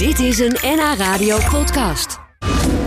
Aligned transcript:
Dit 0.00 0.18
is 0.18 0.38
een 0.38 0.56
NH 0.62 0.98
Radio 0.98 1.36
podcast. 1.50 2.18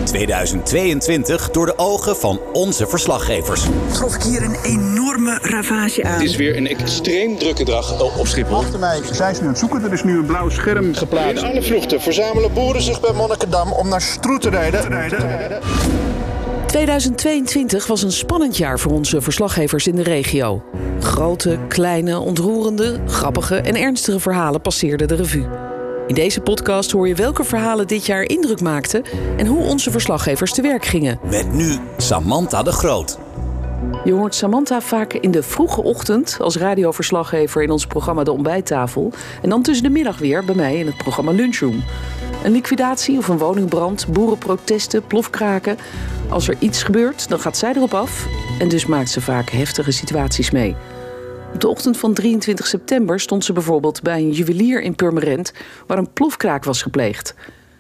2022 0.04 1.52
door 1.52 1.66
de 1.66 1.78
ogen 1.78 2.16
van 2.16 2.40
onze 2.54 2.88
verslaggevers. 2.88 3.66
trof 3.92 4.16
ik 4.16 4.24
hier 4.24 4.44
een 4.44 4.56
enorme 4.64 5.40
ravage 5.42 6.04
aan. 6.04 6.12
Het 6.12 6.22
is 6.22 6.36
weer 6.36 6.58
een 6.58 6.68
extreem 6.68 7.38
drukke 7.38 7.66
dag 7.66 8.20
op 8.20 8.28
Schiphol. 8.28 8.58
Achter 8.58 8.80
mij 8.80 9.02
zijn 9.12 9.36
ze 9.36 9.42
nu 9.42 9.48
aan 9.48 9.54
het 9.54 9.62
zoeken. 9.62 9.84
Er 9.84 9.94
is 9.94 10.04
nu 10.04 10.18
een 10.18 10.26
blauw 10.26 10.50
scherm 10.50 10.94
geplaatst. 10.94 11.44
In 11.44 11.50
alle 11.50 11.64
vluchten 11.64 12.02
verzamelen 12.02 12.54
boeren 12.54 12.82
zich 12.82 13.02
bij 13.02 13.14
Monnikendam 13.14 13.72
om 13.72 13.88
naar 13.90 14.02
Stroet 14.02 14.42
te 14.42 14.50
rijden. 14.50 14.82
2022 16.66 17.88
was 17.88 18.04
een 18.04 18.12
spannend 18.12 18.58
jaar 18.58 18.80
voor 18.80 18.92
onze 18.92 19.22
verslaggevers 19.22 19.88
in 19.88 19.96
de 19.96 20.04
regio. 20.04 20.64
Grote, 21.00 21.60
kleine, 21.68 22.20
ontroerende, 22.20 23.00
grappige 23.08 23.56
en 23.56 23.76
ernstige 23.76 24.20
verhalen 24.20 24.62
passeerden 24.62 25.08
de 25.08 25.16
revue. 25.16 25.73
In 26.08 26.16
deze 26.16 26.42
podcast 26.42 26.92
hoor 26.92 27.08
je 27.08 27.16
welke 27.16 27.44
verhalen 27.44 27.88
dit 27.88 28.06
jaar 28.06 28.24
indruk 28.24 28.62
maakten 28.62 29.04
en 29.38 29.46
hoe 29.46 29.64
onze 29.64 29.92
verslaggevers 29.92 30.54
te 30.54 30.62
werk 30.62 30.86
gingen. 30.86 31.20
Met 31.30 31.54
nu 31.54 31.78
Samantha 31.98 32.64
de 32.64 32.72
Groot. 32.72 33.18
Je 34.04 34.14
hoort 34.14 34.36
Samantha 34.36 34.82
vaak 34.82 35.14
in 35.14 35.32
de 35.32 35.44
vroege 35.44 35.84
ochtend 35.84 36.38
als 36.40 36.58
radioverslaggever 36.58 37.64
in 37.64 37.72
ons 37.72 37.88
programma 37.88 38.24
De 38.24 38.32
Ontbijttafel. 38.32 39.12
En 39.42 39.50
dan 39.50 39.62
tussen 39.62 39.84
de 39.84 39.90
middag 39.90 40.18
weer 40.18 40.46
bij 40.46 40.56
mij 40.56 40.78
in 40.78 40.86
het 40.86 40.98
programma 40.98 41.32
Lunchroom. 41.32 41.84
Een 42.44 42.52
liquidatie 42.52 43.18
of 43.18 43.28
een 43.28 43.38
woningbrand, 43.38 44.08
boerenprotesten, 44.08 45.08
plofkraken. 45.08 45.78
Als 46.30 46.48
er 46.48 46.56
iets 46.60 46.84
gebeurt, 46.84 47.30
dan 47.30 47.40
gaat 47.40 47.58
zij 47.58 47.74
erop 47.76 47.94
af. 47.94 48.28
En 48.60 48.70
dus 48.70 48.86
maakt 48.86 49.10
ze 49.10 49.22
vaak 49.22 49.50
heftige 49.50 49.92
situaties 49.92 50.52
mee. 50.52 50.76
Op 51.54 51.62
de 51.62 51.68
ochtend 51.68 51.98
van 51.98 52.14
23 52.14 52.68
september 52.68 53.20
stond 53.20 53.46
ze 53.46 53.54
bijvoorbeeld 53.54 54.02
bij 54.02 54.18
een 54.18 54.32
juwelier 54.32 54.82
in 54.82 54.96
Purmerend... 54.96 55.54
waar 55.88 55.98
een 55.98 56.14
plofkraak 56.14 56.64
was 56.64 56.82
gepleegd. 56.82 57.36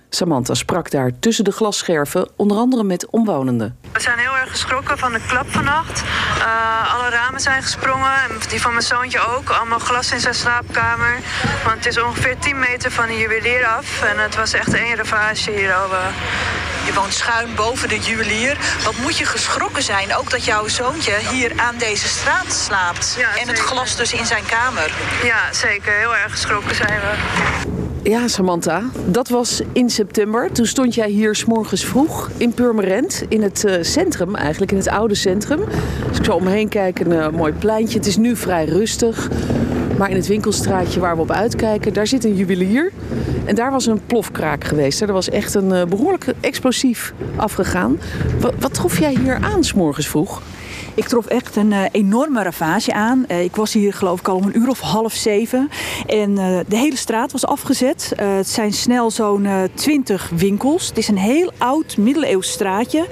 Samantha 0.09 0.53
sprak 0.53 0.91
daar 0.91 1.11
tussen 1.19 1.43
de 1.43 1.51
glasscherven, 1.51 2.29
onder 2.35 2.57
andere 2.57 2.83
met 2.83 3.07
omwonenden. 3.09 3.77
We 3.93 3.99
zijn 3.99 4.17
heel 4.17 4.35
erg 4.35 4.49
geschrokken 4.49 4.97
van 4.97 5.13
de 5.13 5.19
klap 5.27 5.49
vannacht. 5.49 6.03
Uh, 6.38 6.95
alle 6.95 7.09
ramen 7.09 7.39
zijn 7.39 7.61
gesprongen, 7.61 8.13
en 8.13 8.30
die 8.49 8.61
van 8.61 8.71
mijn 8.71 8.83
zoontje 8.83 9.19
ook. 9.19 9.49
Allemaal 9.49 9.80
glas 9.80 10.11
in 10.11 10.19
zijn 10.19 10.33
slaapkamer. 10.33 11.19
Want 11.63 11.75
het 11.75 11.85
is 11.85 12.02
ongeveer 12.02 12.37
10 12.39 12.59
meter 12.59 12.91
van 12.91 13.08
de 13.08 13.17
juwelier 13.17 13.65
af. 13.65 14.03
En 14.03 14.19
het 14.19 14.35
was 14.35 14.53
echt 14.53 14.73
één 14.73 14.95
ravage 14.95 15.52
hier 15.52 15.73
al. 15.73 15.89
Je 16.86 16.94
woont 16.94 17.14
schuin 17.14 17.48
boven 17.56 17.89
de 17.89 18.00
juwelier. 18.00 18.58
Wat 18.84 18.98
moet 19.02 19.17
je 19.17 19.26
geschrokken 19.26 19.84
zijn, 19.84 20.16
ook 20.16 20.30
dat 20.30 20.45
jouw 20.45 20.67
zoontje 20.67 21.14
hier 21.31 21.52
aan 21.56 21.76
deze 21.78 22.08
straat 22.08 22.53
slaapt. 22.53 23.16
Ja, 23.20 23.38
en 23.38 23.48
het 23.48 23.59
glas 23.59 23.95
dus 23.95 24.14
in 24.14 24.26
zijn 24.26 24.44
kamer. 24.45 24.94
Ja, 25.23 25.54
zeker. 25.54 25.94
Heel 25.94 26.16
erg 26.16 26.31
geschrokken 26.31 26.76
zijn 26.76 27.00
we. 27.00 27.14
Ja, 28.09 28.28
Samantha, 28.28 28.84
dat 29.06 29.28
was 29.28 29.61
in 29.73 29.89
september. 29.89 30.52
Toen 30.52 30.66
stond 30.66 30.95
jij 30.95 31.09
hier 31.09 31.36
s'morgens 31.36 31.86
vroeg 31.86 32.30
in 32.38 32.54
Purmerend, 32.54 33.23
in 33.28 33.42
het 33.42 33.66
eh, 33.66 33.84
centrum 33.84 34.36
eigenlijk, 34.36 34.72
in 34.72 34.78
het 34.78 34.89
oude 34.89 35.16
centrum. 35.16 35.59
Als 36.09 36.17
ik 36.17 36.26
zo 36.26 36.31
om 36.31 36.44
me 36.44 36.50
heen 36.50 36.70
kijk, 36.70 37.00
een 37.00 37.11
eh, 37.11 37.30
mooi 37.30 37.54
pleintje. 37.54 37.98
Het 37.98 38.08
is 38.08 38.17
nu 38.17 38.36
vrij 38.36 38.66
rustig. 38.66 39.30
Maar 39.97 40.09
in 40.09 40.16
het 40.16 40.27
winkelstraatje 40.27 40.99
waar 40.99 41.16
we 41.16 41.22
op 41.22 41.31
uitkijken, 41.31 41.94
daar 41.94 42.08
zit 42.08 42.25
een 42.25 42.36
juwelier. 42.36 42.91
En 43.45 43.55
daar 43.55 43.72
was 43.72 43.86
een 43.86 44.02
plofkraak 44.05 44.63
geweest. 44.63 45.02
Er 45.02 45.13
was 45.13 45.30
echt 45.30 45.53
een 45.53 45.72
eh, 45.72 45.86
behoorlijk 45.86 46.25
explosief 46.39 47.13
afgegaan. 47.36 47.99
Wat, 48.39 48.53
wat 48.59 48.73
trof 48.73 48.99
jij 48.99 49.16
hier 49.19 49.36
aan 49.36 49.64
s'morgens 49.64 50.08
vroeg? 50.08 50.41
Ik 50.95 51.08
trof 51.08 51.25
echt 51.25 51.55
een 51.55 51.73
eh, 51.73 51.83
enorme 51.91 52.44
ravage 52.44 52.94
aan. 52.94 53.25
Eh, 53.27 53.44
ik 53.44 53.55
was 53.55 53.73
hier 53.73 53.94
geloof 53.94 54.19
ik 54.19 54.27
al 54.27 54.36
om 54.36 54.44
een 54.44 54.58
uur 54.58 54.69
of 54.69 54.80
half 54.80 55.13
zeven. 55.13 55.69
En 56.08 56.38
eh, 56.38 56.59
de 56.67 56.77
hele 56.77 56.95
straat 56.95 57.31
was 57.31 57.45
afgezet. 57.45 58.13
Het 58.16 58.47
zijn 58.47 58.73
snel 58.73 59.11
zo'n 59.11 59.47
twintig 59.73 60.31
winkels. 60.36 60.88
Het 60.88 60.97
is 60.97 61.08
een 61.08 61.17
heel 61.17 61.52
oud 61.58 61.97
middeleeuws 61.97 62.52
straatje. 62.52 63.08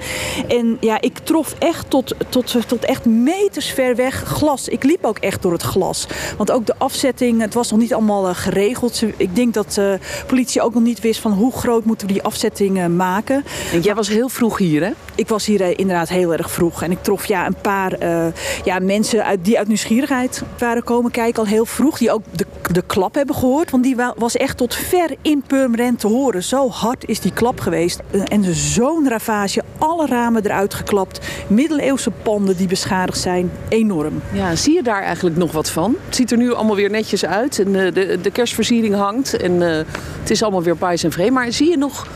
En 0.48 0.76
ja, 0.80 1.00
ik 1.00 1.18
trof 1.18 1.54
echt 1.58 1.90
tot, 1.90 2.14
tot, 2.28 2.68
tot 2.68 2.84
echt 2.84 3.04
meters 3.04 3.70
ver 3.70 3.96
weg 3.96 4.22
glas. 4.26 4.68
Ik 4.68 4.82
liep 4.82 5.04
ook 5.04 5.18
echt 5.18 5.42
door 5.42 5.52
het 5.52 5.62
glas. 5.62 6.06
Want 6.36 6.50
ook 6.50 6.66
de 6.66 6.74
afzetting, 6.78 7.40
het 7.40 7.54
was 7.54 7.70
nog 7.70 7.80
niet 7.80 7.94
allemaal 7.94 8.34
geregeld. 8.34 9.02
Ik 9.16 9.36
denk 9.36 9.54
dat 9.54 9.72
de 9.72 9.98
politie 10.26 10.62
ook 10.62 10.74
nog 10.74 10.82
niet 10.82 11.00
wist 11.00 11.20
van 11.20 11.32
hoe 11.32 11.52
groot 11.52 11.84
moeten 11.84 12.06
we 12.06 12.12
die 12.12 12.22
afzetting 12.22 12.88
maken. 12.88 13.44
En 13.72 13.80
jij 13.80 13.94
was 13.94 14.08
heel 14.08 14.28
vroeg 14.28 14.58
hier, 14.58 14.82
hè? 14.84 14.90
Ik 15.14 15.28
was 15.28 15.46
hier 15.46 15.78
inderdaad 15.78 16.08
heel 16.08 16.32
erg 16.32 16.50
vroeg. 16.50 16.82
En 16.82 16.90
ik 16.90 17.02
trof 17.02 17.26
ja, 17.26 17.46
een 17.46 17.56
paar 17.62 17.71
eh, 17.98 18.26
ja, 18.64 18.78
mensen 18.78 19.24
uit, 19.24 19.44
die 19.44 19.58
uit 19.58 19.66
nieuwsgierigheid 19.68 20.42
waren 20.58 20.84
komen 20.84 21.10
kijken 21.10 21.42
al 21.42 21.48
heel 21.48 21.66
vroeg. 21.66 21.98
Die 21.98 22.12
ook 22.12 22.22
de, 22.30 22.46
de 22.72 22.82
klap 22.86 23.14
hebben 23.14 23.34
gehoord. 23.34 23.70
Want 23.70 23.82
die 23.82 23.96
wa- 23.96 24.14
was 24.16 24.36
echt 24.36 24.56
tot 24.56 24.74
ver 24.74 25.10
in 25.22 25.42
Purmerend 25.46 25.98
te 26.00 26.06
horen. 26.06 26.42
Zo 26.42 26.68
hard 26.70 27.08
is 27.08 27.20
die 27.20 27.32
klap 27.32 27.60
geweest. 27.60 28.00
Eh, 28.10 28.20
En 28.28 28.54
zo'n 28.54 29.08
ravage. 29.08 29.62
Alle 29.78 30.06
ramen 30.06 30.44
eruit 30.44 30.74
geklapt. 30.74 31.20
Middeleeuwse 31.46 32.10
panden 32.10 32.56
die 32.56 32.66
beschadigd 32.68 33.18
zijn. 33.20 33.50
Enorm. 33.68 34.22
Ja, 34.32 34.56
zie 34.56 34.74
je 34.74 34.82
daar 34.82 35.02
eigenlijk 35.02 35.36
nog 35.36 35.52
wat 35.52 35.70
van? 35.70 35.96
Het 36.06 36.16
ziet 36.16 36.30
er 36.30 36.36
nu 36.38 36.52
allemaal 36.54 36.76
weer 36.76 36.90
netjes 36.90 37.24
uit 37.24 37.58
en 37.58 37.84
eh, 37.86 37.92
de, 37.94 38.18
de 38.22 38.30
kerstversiering 38.30 38.94
hangt 38.94 39.36
en 39.36 39.60
het 39.60 40.30
is 40.30 40.42
allemaal 40.42 40.62
weer 40.62 40.76
pais 40.76 41.04
en 41.04 41.12
vreemd. 41.12 41.32
Maar 41.32 41.52
zie 41.52 41.70
je 41.70 41.76
nog 41.76 42.06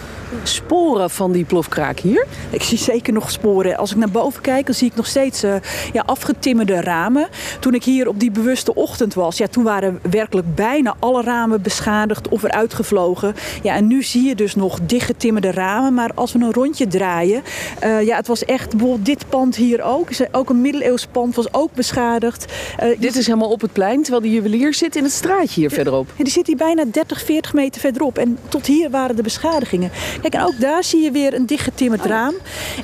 sporen 0.42 1.10
van 1.10 1.32
die 1.32 1.44
plofkraak 1.44 1.98
hier? 1.98 2.26
Ik 2.50 2.62
zie 2.62 2.78
zeker 2.78 3.12
nog 3.12 3.30
sporen. 3.30 3.76
Als 3.76 3.90
ik 3.90 3.96
naar 3.96 4.10
boven 4.10 4.42
kijk, 4.42 4.66
dan 4.66 4.74
zie 4.74 4.88
ik 4.88 4.96
nog 4.96 5.06
steeds 5.06 5.42
eh, 5.42 5.54
ja, 5.92 6.02
afgetimmerde 6.06 6.80
ramen. 6.80 7.28
Toen 7.60 7.74
ik 7.74 7.84
hier 7.84 8.08
op 8.08 8.20
die 8.20 8.30
bewuste 8.30 8.74
ochtend 8.74 9.14
was, 9.14 9.36
ja, 9.38 9.46
toen 9.46 9.64
waren 9.64 9.98
werkelijk 10.10 10.54
bijna 10.54 10.94
alle 10.98 11.22
ramen 11.22 11.62
beschadigd 11.62 12.28
of 12.28 12.42
eruit 12.42 12.74
gevlogen. 12.74 13.34
Ja, 13.62 13.74
en 13.74 13.86
nu 13.86 14.02
zie 14.02 14.22
je 14.22 14.34
dus 14.34 14.54
nog 14.54 14.78
dichtgetimmerde 14.82 15.50
ramen. 15.50 15.94
Maar 15.94 16.10
als 16.14 16.32
we 16.32 16.38
een 16.38 16.52
rondje 16.52 16.86
draaien, 16.86 17.42
eh, 17.80 18.02
ja, 18.02 18.16
het 18.16 18.26
was 18.26 18.44
echt 18.44 18.70
bijvoorbeeld 18.70 19.06
dit 19.06 19.28
pand 19.28 19.56
hier 19.56 19.82
ook. 19.82 20.08
Ook 20.32 20.50
een 20.50 20.60
middeleeuws 20.60 21.06
pand 21.06 21.34
was 21.34 21.54
ook 21.54 21.72
beschadigd. 21.74 22.52
Eh, 22.76 22.88
Dit 22.98 23.16
is 23.16 23.26
helemaal 23.26 23.50
op 23.50 23.60
het 23.60 23.72
plein, 23.72 24.02
terwijl 24.02 24.22
de 24.22 24.30
juwelier 24.30 24.74
zit 24.74 24.96
in 24.96 25.02
het 25.02 25.12
straatje 25.12 25.60
hier 25.60 25.70
verderop. 25.70 26.08
ja, 26.16 26.24
die 26.24 26.32
zit 26.32 26.46
hier 26.46 26.56
bijna 26.56 26.84
30, 26.92 27.22
40 27.24 27.52
meter 27.52 27.80
verderop. 27.80 28.18
En 28.18 28.38
tot 28.48 28.66
hier 28.66 28.90
waren 28.90 29.16
de 29.16 29.22
beschadigingen. 29.22 29.90
Kijk, 30.20 30.34
en 30.34 30.42
ook 30.42 30.60
daar 30.60 30.84
zie 30.84 31.02
je 31.02 31.10
weer 31.10 31.34
een 31.34 31.46
dichtgetimmerd 31.46 32.04
raam. 32.04 32.34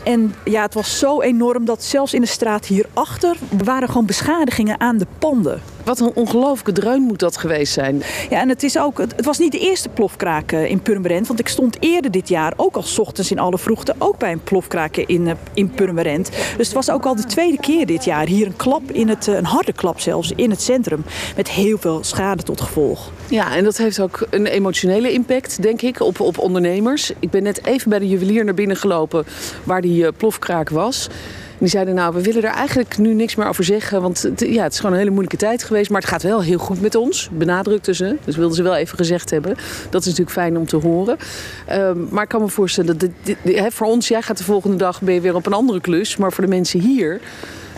En 0.05 0.35
ja, 0.45 0.63
het 0.63 0.75
was 0.75 0.99
zo 0.99 1.21
enorm 1.21 1.65
dat 1.65 1.83
zelfs 1.83 2.15
in 2.15 2.21
de 2.21 2.27
straat 2.27 2.67
hierachter... 2.67 3.37
waren 3.65 3.89
gewoon 3.89 4.07
beschadigingen 4.07 4.81
aan 4.81 4.99
de 4.99 5.07
panden. 5.19 5.63
Wat 5.85 6.01
een 6.01 6.11
ongelooflijke 6.15 6.81
dreun 6.81 7.03
moet 7.03 7.19
dat 7.19 7.37
geweest 7.37 7.73
zijn. 7.73 8.03
Ja, 8.31 8.41
en 8.41 8.49
het, 8.49 8.63
is 8.63 8.79
ook, 8.79 8.99
het 8.99 9.25
was 9.25 9.39
niet 9.39 9.53
de 9.53 9.59
eerste 9.59 9.89
plofkraak 9.89 10.53
eh, 10.53 10.71
in 10.71 10.83
Purmerend. 10.83 11.27
Want 11.27 11.41
ik 11.41 11.49
stond 11.49 11.77
eerder 11.81 12.11
dit 12.11 12.29
jaar, 12.29 12.53
ook 12.57 12.77
al 12.77 12.85
ochtends 12.97 13.31
in 13.31 13.39
alle 13.39 13.59
vroegte... 13.59 13.95
ook 13.99 14.19
bij 14.19 14.33
een 14.33 14.43
plofkraak 14.43 14.97
in, 14.97 15.29
eh, 15.29 15.35
in 15.55 15.71
Purmerend. 15.71 16.31
Dus 16.57 16.67
het 16.67 16.73
was 16.73 16.91
ook 16.91 17.07
al 17.07 17.17
de 17.17 17.25
tweede 17.25 17.61
keer 17.61 17.87
dit 17.87 18.05
jaar. 18.05 18.27
Hier 18.27 18.47
een 18.47 18.57
klap, 18.57 18.91
in 18.91 19.09
het, 19.09 19.29
eh, 19.29 19.35
een 19.35 19.45
harde 19.45 19.73
klap 19.73 20.01
zelfs, 20.01 20.33
in 20.37 20.51
het 20.51 20.63
centrum. 20.63 21.05
Met 21.37 21.51
heel 21.51 21.79
veel 21.79 22.05
schade 22.05 22.43
tot 22.43 22.61
gevolg. 22.61 23.11
Ja, 23.29 23.57
en 23.57 23.65
dat 23.65 23.77
heeft 23.77 24.01
ook 24.01 24.27
een 24.31 24.47
emotionele 24.47 25.13
impact, 25.13 25.63
denk 25.63 25.83
ik, 25.83 26.01
op, 26.01 26.21
op 26.21 26.39
ondernemers. 26.39 27.13
Ik 27.19 27.31
ben 27.31 27.43
net 27.43 27.65
even 27.67 27.91
bij 27.91 27.99
de 27.99 28.09
juwelier 28.09 28.45
naar 28.45 28.55
binnen 28.55 28.77
gelopen 28.77 29.25
waar 29.65 29.81
die 29.81 30.13
plofkraak 30.13 30.69
was. 30.69 31.09
Die 31.63 31.71
zeiden, 31.71 31.95
nou, 31.95 32.15
we 32.15 32.23
willen 32.23 32.43
er 32.43 32.51
eigenlijk 32.51 32.99
nu 32.99 33.15
niks 33.15 33.35
meer 33.35 33.47
over 33.47 33.65
zeggen. 33.65 34.03
Want 34.03 34.23
het, 34.23 34.41
ja, 34.41 34.63
het 34.63 34.73
is 34.73 34.79
gewoon 34.79 34.93
een 34.93 34.99
hele 34.99 35.11
moeilijke 35.11 35.37
tijd 35.37 35.63
geweest. 35.63 35.91
Maar 35.91 36.01
het 36.01 36.11
gaat 36.11 36.23
wel 36.23 36.43
heel 36.43 36.59
goed 36.59 36.81
met 36.81 36.95
ons, 36.95 37.29
benadrukten 37.33 37.95
ze. 37.95 38.17
Dus 38.25 38.37
wilden 38.37 38.57
ze 38.57 38.63
wel 38.63 38.75
even 38.75 38.97
gezegd 38.97 39.31
hebben. 39.31 39.57
Dat 39.91 40.01
is 40.01 40.07
natuurlijk 40.07 40.37
fijn 40.37 40.57
om 40.57 40.67
te 40.67 40.77
horen. 40.77 41.17
Ehm, 41.67 41.99
maar 42.11 42.23
ik 42.23 42.29
kan 42.29 42.41
me 42.41 42.49
voorstellen, 42.49 42.99
dat 42.99 43.11
hè, 43.43 43.71
voor 43.71 43.87
ons, 43.87 44.09
jij 44.09 44.23
gaat 44.23 44.39
de 44.39 44.45
volgende 44.45 44.77
dag 44.77 45.01
ben 45.01 45.15
je 45.15 45.21
weer 45.21 45.35
op 45.35 45.47
een 45.47 45.53
andere 45.53 45.81
klus. 45.81 46.17
Maar 46.17 46.33
voor 46.33 46.45
de 46.45 46.51
mensen 46.51 46.81
hier 46.81 47.21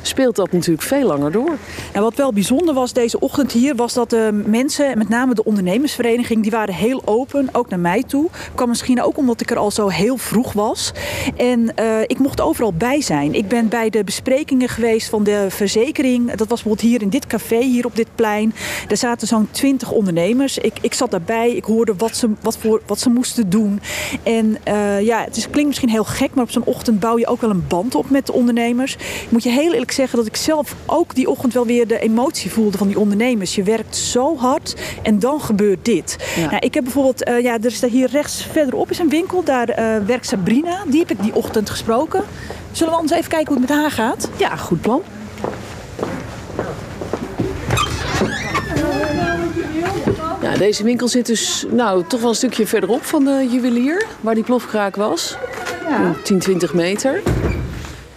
speelt 0.07 0.37
dat 0.37 0.53
natuurlijk 0.53 0.83
veel 0.83 1.07
langer 1.07 1.33
door. 1.33 1.57
Nou, 1.93 2.05
wat 2.05 2.15
wel 2.15 2.33
bijzonder 2.33 2.75
was 2.75 2.93
deze 2.93 3.21
ochtend 3.21 3.53
hier, 3.53 3.75
was 3.75 3.93
dat 3.93 4.11
de 4.11 4.43
mensen, 4.47 4.99
met 4.99 5.09
name 5.09 5.35
de 5.35 5.45
ondernemersvereniging, 5.45 6.43
die 6.43 6.51
waren 6.51 6.75
heel 6.75 7.03
open, 7.05 7.49
ook 7.53 7.69
naar 7.69 7.79
mij 7.79 8.03
toe. 8.03 8.29
Kwam 8.55 8.69
misschien 8.69 9.03
ook 9.03 9.17
omdat 9.17 9.41
ik 9.41 9.51
er 9.51 9.57
al 9.57 9.71
zo 9.71 9.89
heel 9.89 10.17
vroeg 10.17 10.53
was. 10.53 10.93
En 11.37 11.77
eh, 11.77 12.01
ik 12.07 12.19
mocht 12.19 12.41
overal 12.41 12.73
bij 12.73 13.01
zijn. 13.01 13.35
Ik 13.35 13.49
ben 13.49 13.69
bij 13.69 13.91
de 13.91 14.05
besprekingen 14.05 14.69
geweest 14.69 15.09
van 15.09 15.25
de 15.25 15.47
verzekering. 15.49 16.27
Dat 16.27 16.49
was 16.49 16.63
bijvoorbeeld 16.63 16.81
hier 16.91 17.03
in 17.03 17.09
dit 17.09 17.27
café, 17.27 17.61
hier 17.61 17.87
op 17.87 17.97
dit 17.97 18.09
plein. 18.15 18.55
Daar 18.89 18.97
zaten 18.97 19.27
zo'n 19.27 19.49
twintig 19.51 19.91
ondernemers. 19.91 20.59
Ik, 20.59 20.79
ik 20.81 20.95
zat 20.95 21.11
daarbij, 21.11 21.51
ik 21.51 21.65
hoorde 21.65 21.95
wat 21.97 22.17
ze, 22.17 22.31
wat 22.41 22.59
voor, 22.59 22.83
wat 22.87 23.01
ze 23.01 23.11
moesten 23.11 23.51
doen. 23.51 23.81
En 24.23 24.57
eh, 24.65 25.01
ja, 25.01 25.25
het 25.25 25.37
is, 25.37 25.51
klinkt 25.51 25.69
misschien 25.69 25.89
heel 25.89 26.05
gek, 26.05 26.35
maar 26.35 26.45
op 26.45 26.51
zo'n 26.51 26.65
ochtend 26.65 27.01
bouw 27.01 27.19
je 27.19 27.27
ook 27.27 27.41
wel 27.41 27.51
een 27.51 27.65
band 27.69 27.95
op 27.95 28.11
met 28.11 28.27
de 28.27 28.33
ondernemers. 28.33 28.95
Ik 28.95 29.31
moet 29.31 29.43
je 29.43 29.51
heel 29.51 29.73
eerlijk 29.73 29.93
zeggen 29.95 30.19
dat 30.19 30.27
ik 30.27 30.37
zelf 30.37 30.75
ook 30.87 31.15
die 31.15 31.29
ochtend 31.29 31.53
wel 31.53 31.67
weer 31.67 31.87
de 31.87 31.99
emotie 31.99 32.51
voelde 32.51 32.79
van 32.79 32.87
die 32.87 32.99
ondernemers. 32.99 33.55
Je 33.55 33.63
werkt 33.63 33.97
zo 33.97 34.37
hard 34.37 34.75
en 35.03 35.19
dan 35.19 35.41
gebeurt 35.41 35.85
dit. 35.85 36.17
Ja. 36.37 36.51
Nou, 36.51 36.57
ik 36.59 36.75
heb 36.75 36.85
bijvoorbeeld, 36.85 37.25
eh, 37.25 37.41
ja, 37.41 37.55
er 37.55 37.65
is 37.65 37.81
daar 37.81 37.91
hier 37.91 38.11
rechts 38.11 38.43
verderop 38.43 38.91
is 38.91 38.99
een 38.99 39.09
winkel. 39.09 39.45
Daar 39.45 39.69
eh, 39.69 40.07
werkt 40.07 40.27
Sabrina. 40.27 40.83
Die 40.87 40.99
heb 41.01 41.11
ik 41.11 41.23
die 41.23 41.35
ochtend 41.35 41.71
gesproken. 41.71 42.25
Zullen 42.73 42.93
we 42.93 42.99
anders 42.99 43.19
even 43.19 43.31
kijken 43.31 43.53
hoe 43.53 43.63
het 43.63 43.71
met 43.71 43.79
haar 43.79 43.91
gaat? 43.91 44.29
Ja, 44.37 44.57
goed 44.57 44.81
plan. 44.81 45.03
Ja, 50.43 50.57
deze 50.57 50.85
winkel 50.85 51.09
zit 51.09 51.27
dus 51.27 51.67
nou, 51.71 52.05
toch 52.07 52.21
wel 52.21 52.29
een 52.29 52.37
stukje 52.37 52.67
verderop 52.67 53.05
van 53.05 53.25
de 53.25 53.49
juwelier, 53.51 54.07
waar 54.21 54.35
die 54.35 54.45
plofkraak 54.45 54.97
was. 54.97 55.37
Ja. 55.89 56.15
10, 56.23 56.39
20 56.39 56.75
meter. 56.75 57.23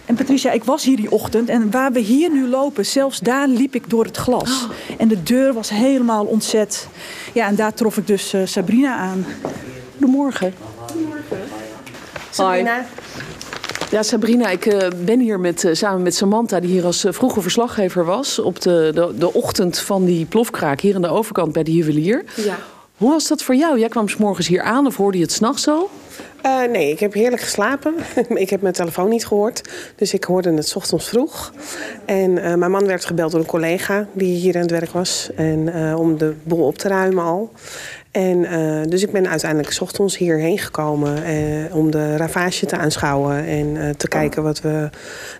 En 0.08 0.14
Patricia, 0.14 0.50
ik 0.50 0.64
was 0.64 0.84
hier 0.84 0.96
die 0.96 1.10
ochtend 1.10 1.48
en 1.48 1.70
waar 1.70 1.92
we 1.92 1.98
hier 1.98 2.30
nu 2.30 2.48
lopen, 2.48 2.86
zelfs 2.86 3.18
daar 3.18 3.48
liep 3.48 3.74
ik 3.74 3.90
door 3.90 4.04
het 4.04 4.16
glas. 4.16 4.66
En 4.98 5.08
de 5.08 5.22
deur 5.22 5.52
was 5.52 5.70
helemaal 5.70 6.24
ontzet. 6.24 6.88
Ja, 7.32 7.46
en 7.46 7.54
daar 7.54 7.74
trof 7.74 7.96
ik 7.96 8.06
dus 8.06 8.32
eh, 8.32 8.40
Sabrina 8.44 8.96
aan. 8.96 9.26
Goedemorgen. 9.90 10.54
Sabrina. 12.30 12.84
Ja, 13.90 14.02
Sabrina, 14.02 14.48
ik 14.48 14.66
eh, 14.66 14.88
ben 15.04 15.20
hier 15.20 15.40
met, 15.40 15.64
eh, 15.64 15.74
samen 15.74 16.02
met 16.02 16.14
Samantha, 16.14 16.60
die 16.60 16.70
hier 16.70 16.84
als 16.84 17.04
uh, 17.04 17.12
vroege 17.12 17.40
verslaggever 17.40 18.04
was. 18.04 18.38
op 18.38 18.60
de, 18.60 18.90
de, 18.94 19.14
de 19.18 19.32
ochtend 19.32 19.78
van 19.78 20.04
die 20.04 20.24
plofkraak 20.24 20.80
hier 20.80 20.94
aan 20.94 21.02
de 21.02 21.08
overkant 21.08 21.52
bij 21.52 21.62
de 21.62 21.72
juwelier. 21.72 22.24
Ja. 22.34 22.58
Hoe 22.96 23.10
was 23.10 23.28
dat 23.28 23.42
voor 23.42 23.54
jou? 23.54 23.78
Jij 23.78 23.88
kwam 23.88 24.08
s 24.08 24.16
morgens 24.16 24.46
hier 24.46 24.62
aan 24.62 24.86
of 24.86 24.96
hoorde 24.96 25.18
je 25.18 25.24
het 25.24 25.32
s'nachts 25.32 25.68
al? 25.68 25.90
Uh, 26.46 26.70
nee, 26.70 26.90
ik 26.90 27.00
heb 27.00 27.12
heerlijk 27.12 27.42
geslapen. 27.42 27.94
ik 28.34 28.50
heb 28.50 28.60
mijn 28.60 28.74
telefoon 28.74 29.08
niet 29.08 29.26
gehoord. 29.26 29.70
Dus 29.96 30.14
ik 30.14 30.24
hoorde 30.24 30.52
het 30.52 30.76
ochtends 30.76 31.08
vroeg. 31.08 31.52
En 32.04 32.30
uh, 32.30 32.54
mijn 32.54 32.70
man 32.70 32.86
werd 32.86 33.04
gebeld 33.04 33.30
door 33.30 33.40
een 33.40 33.46
collega 33.46 34.06
die 34.12 34.36
hier 34.36 34.54
aan 34.54 34.60
het 34.60 34.70
werk 34.70 34.90
was. 34.90 35.30
En, 35.36 35.58
uh, 35.58 35.98
om 35.98 36.18
de 36.18 36.34
boel 36.42 36.66
op 36.66 36.78
te 36.78 36.88
ruimen 36.88 37.24
al. 37.24 37.52
En, 38.10 38.42
dus 38.88 39.02
ik 39.02 39.12
ben 39.12 39.28
uiteindelijk 39.28 39.76
ochtends 39.80 40.16
hierheen 40.16 40.58
gekomen 40.58 41.22
om 41.72 41.90
de 41.90 42.16
ravage 42.16 42.66
te 42.66 42.76
aanschouwen. 42.76 43.44
En 43.44 43.96
te 43.96 44.08
kijken 44.08 44.42
wat 44.42 44.60
we 44.60 44.90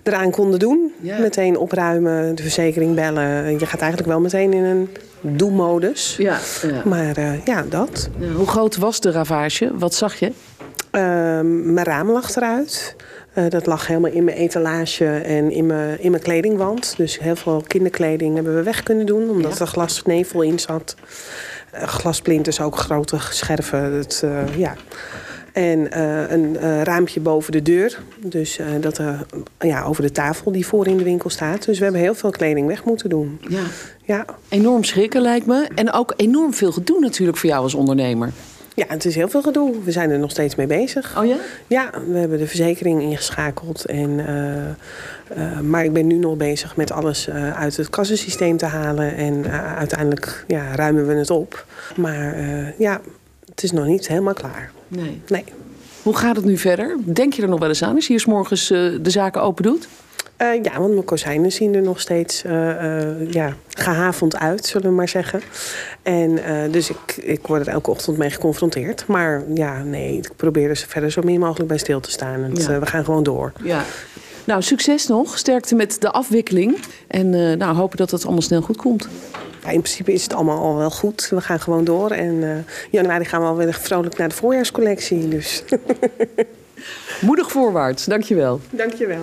eraan 0.03 0.31
konden 0.31 0.59
doen. 0.59 0.93
Meteen 1.01 1.57
opruimen, 1.57 2.35
de 2.35 2.43
verzekering 2.43 2.95
bellen. 2.95 3.59
Je 3.59 3.67
gaat 3.67 3.81
eigenlijk 3.81 4.11
wel 4.11 4.21
meteen 4.21 4.53
in 4.53 4.65
een 4.65 4.89
doe-modus. 5.21 6.17
Ja, 6.19 6.39
ja. 6.63 6.83
Maar 6.85 7.21
ja, 7.45 7.65
dat. 7.69 8.09
Hoe 8.37 8.47
groot 8.47 8.77
was 8.77 9.01
de 9.01 9.11
ravage? 9.11 9.71
Wat 9.75 9.95
zag 9.95 10.15
je? 10.15 10.33
Uh, 10.93 11.01
mijn 11.73 11.85
raam 11.87 12.11
lag 12.11 12.37
eruit. 12.37 12.97
Uh, 13.35 13.45
dat 13.49 13.67
lag 13.67 13.87
helemaal 13.87 14.11
in 14.11 14.25
mijn 14.25 14.37
etalage 14.37 15.07
en 15.07 15.51
in 15.51 15.67
mijn, 15.67 16.01
in 16.01 16.11
mijn 16.11 16.23
kledingwand. 16.23 16.95
Dus 16.97 17.19
heel 17.19 17.37
veel 17.37 17.63
kinderkleding 17.67 18.35
hebben 18.35 18.55
we 18.55 18.63
weg 18.63 18.83
kunnen 18.83 19.07
doen, 19.07 19.31
omdat 19.31 19.53
ja. 19.53 19.61
er 19.61 19.67
glasnevel 19.67 20.43
in 20.43 20.59
zat. 20.59 20.97
Uh, 21.75 21.83
glasplinters, 21.83 22.61
ook 22.61 22.77
grote 22.77 23.17
scherven. 23.31 23.93
Het, 23.93 24.25
ja. 24.57 24.75
En 25.53 26.01
een 26.33 26.85
raampje 26.85 27.21
boven 27.21 27.53
de 27.53 27.63
deur. 27.63 27.99
Dus 28.17 28.61
dat 28.81 29.01
ja, 29.59 29.83
over 29.83 30.03
de 30.03 30.13
tafel 30.13 30.53
die 30.53 30.67
voor 30.67 30.87
in 30.87 30.97
de 30.97 31.05
winkel 31.05 31.31
staat. 31.31 31.65
Dus 31.65 31.79
we 31.79 31.85
hebben 31.85 32.03
heel 32.03 32.15
veel 32.15 32.31
kleding 32.31 32.67
weg 32.67 32.85
moeten 32.85 33.09
doen. 33.09 33.41
Ja. 33.49 33.63
ja. 34.05 34.25
Enorm 34.49 34.85
schrikken 34.85 35.23
lijkt 35.23 35.47
me. 35.47 35.69
En 35.75 35.93
ook 35.93 36.15
enorm 36.17 36.55
veel 36.55 36.73
gedoe 36.73 37.01
natuurlijk 37.01 37.39
voor 37.39 37.49
jou 37.49 37.63
als 37.63 37.75
ondernemer. 37.75 38.33
Ja, 38.79 38.85
het 38.89 39.05
is 39.05 39.15
heel 39.15 39.29
veel 39.29 39.43
gedoe. 39.43 39.83
We 39.85 39.93
zijn 39.93 40.11
er 40.11 40.19
nog 40.19 40.31
steeds 40.31 40.55
mee 40.55 40.67
bezig. 40.67 41.19
Oh 41.19 41.27
ja? 41.27 41.37
Ja, 41.67 41.91
we 42.11 42.19
hebben 42.19 42.39
de 42.39 42.47
verzekering 42.47 43.03
ingeschakeld. 43.03 43.85
En, 43.85 44.11
uh, 44.11 44.57
uh, 45.39 45.61
maar 45.61 45.85
ik 45.85 45.93
ben 45.93 46.07
nu 46.07 46.15
nog 46.15 46.37
bezig 46.37 46.77
met 46.77 46.93
alles 46.93 47.29
uh, 47.29 47.59
uit 47.59 47.77
het 47.77 47.91
kassensysteem 47.91 48.57
te 48.57 48.67
halen. 48.67 49.17
En 49.17 49.51
uiteindelijk 49.77 50.45
ja, 50.47 50.75
ruimen 50.75 51.07
we 51.07 51.15
het 51.15 51.31
op. 51.31 51.67
Maar 51.97 52.37
ja, 52.79 53.01
het 53.49 53.63
is 53.63 53.73
nog 53.73 53.87
niet 53.87 54.09
helemaal 54.09 54.35
klaar. 54.35 54.71
Nee. 54.89 55.21
nee. 55.29 55.45
Hoe 56.03 56.17
gaat 56.17 56.37
het 56.37 56.45
nu 56.45 56.59
verder? 56.59 56.97
Denk 57.05 57.33
je 57.33 57.43
er 57.43 57.49
nog 57.49 57.61
wel 57.61 57.69
eens 57.69 57.83
aan 57.83 57.95
als 57.95 58.07
je 58.07 58.13
hier 58.13 58.21
's 58.21 58.27
morgens 58.27 58.67
de 58.69 59.01
zaken 59.03 59.43
open 59.43 59.63
doet? 59.63 59.89
Uh, 60.43 60.63
ja, 60.63 60.79
want 60.79 60.93
mijn 60.93 61.05
kozijnen 61.05 61.53
zien 61.53 61.75
er 61.75 61.83
nog 61.83 62.01
steeds 62.01 62.45
uh, 62.45 62.53
uh, 62.53 63.31
ja, 63.31 63.57
gehavend 63.69 64.37
uit, 64.37 64.67
zullen 64.67 64.89
we 64.89 64.95
maar 64.95 65.09
zeggen. 65.09 65.41
En 66.03 66.39
dus 66.71 66.91
ik, 66.91 67.17
ik 67.17 67.47
word 67.47 67.67
er 67.67 67.73
elke 67.73 67.91
ochtend 67.91 68.17
mee 68.17 68.31
geconfronteerd. 68.31 69.07
Maar 69.07 69.43
ja, 69.55 69.83
nee, 69.83 70.17
ik 70.17 70.31
probeer 70.37 70.71
er 70.71 70.85
verder 70.89 71.11
zo 71.11 71.21
min 71.25 71.41
mogelijk 71.41 71.69
bij 71.69 71.79
stil 71.79 72.01
te 72.01 72.11
staan. 72.11 72.43
En 72.45 72.55
Ja. 72.55 72.79
we 72.79 72.87
gaan 72.87 73.05
gewoon 73.05 73.23
door. 73.23 73.53
Ja. 73.63 73.85
Nou, 74.45 74.63
succes 74.63 75.07
nog. 75.07 75.39
Sterkte 75.39 75.75
met 75.75 76.01
de 76.01 76.11
afwikkeling. 76.11 76.79
En 77.07 77.31
nou, 77.59 77.77
hopen 77.77 77.97
dat 77.97 78.11
het 78.11 78.23
allemaal 78.25 78.43
snel 78.43 78.61
goed 78.63 78.77
komt. 78.77 79.09
Ja, 79.63 79.69
in 79.71 79.81
principe 79.81 80.13
is 80.13 80.23
het 80.23 80.35
allemaal 80.35 80.63
al 80.63 80.77
wel 80.77 80.91
goed. 80.91 81.29
We 81.31 81.41
gaan 81.41 81.61
gewoon 81.61 81.85
door. 81.85 82.11
En 82.11 82.65
januari 82.91 83.25
gaan 83.25 83.41
we 83.41 83.47
alweer 83.47 83.75
vrolijk 83.75 84.17
naar 84.17 84.29
de 84.29 84.35
voorjaarscollectie. 84.35 85.29
Dus. 85.29 85.63
Moedig 87.21 87.51
voorwaarts, 87.51 88.05
dankjewel. 88.05 88.61
Dankjewel. 88.71 89.23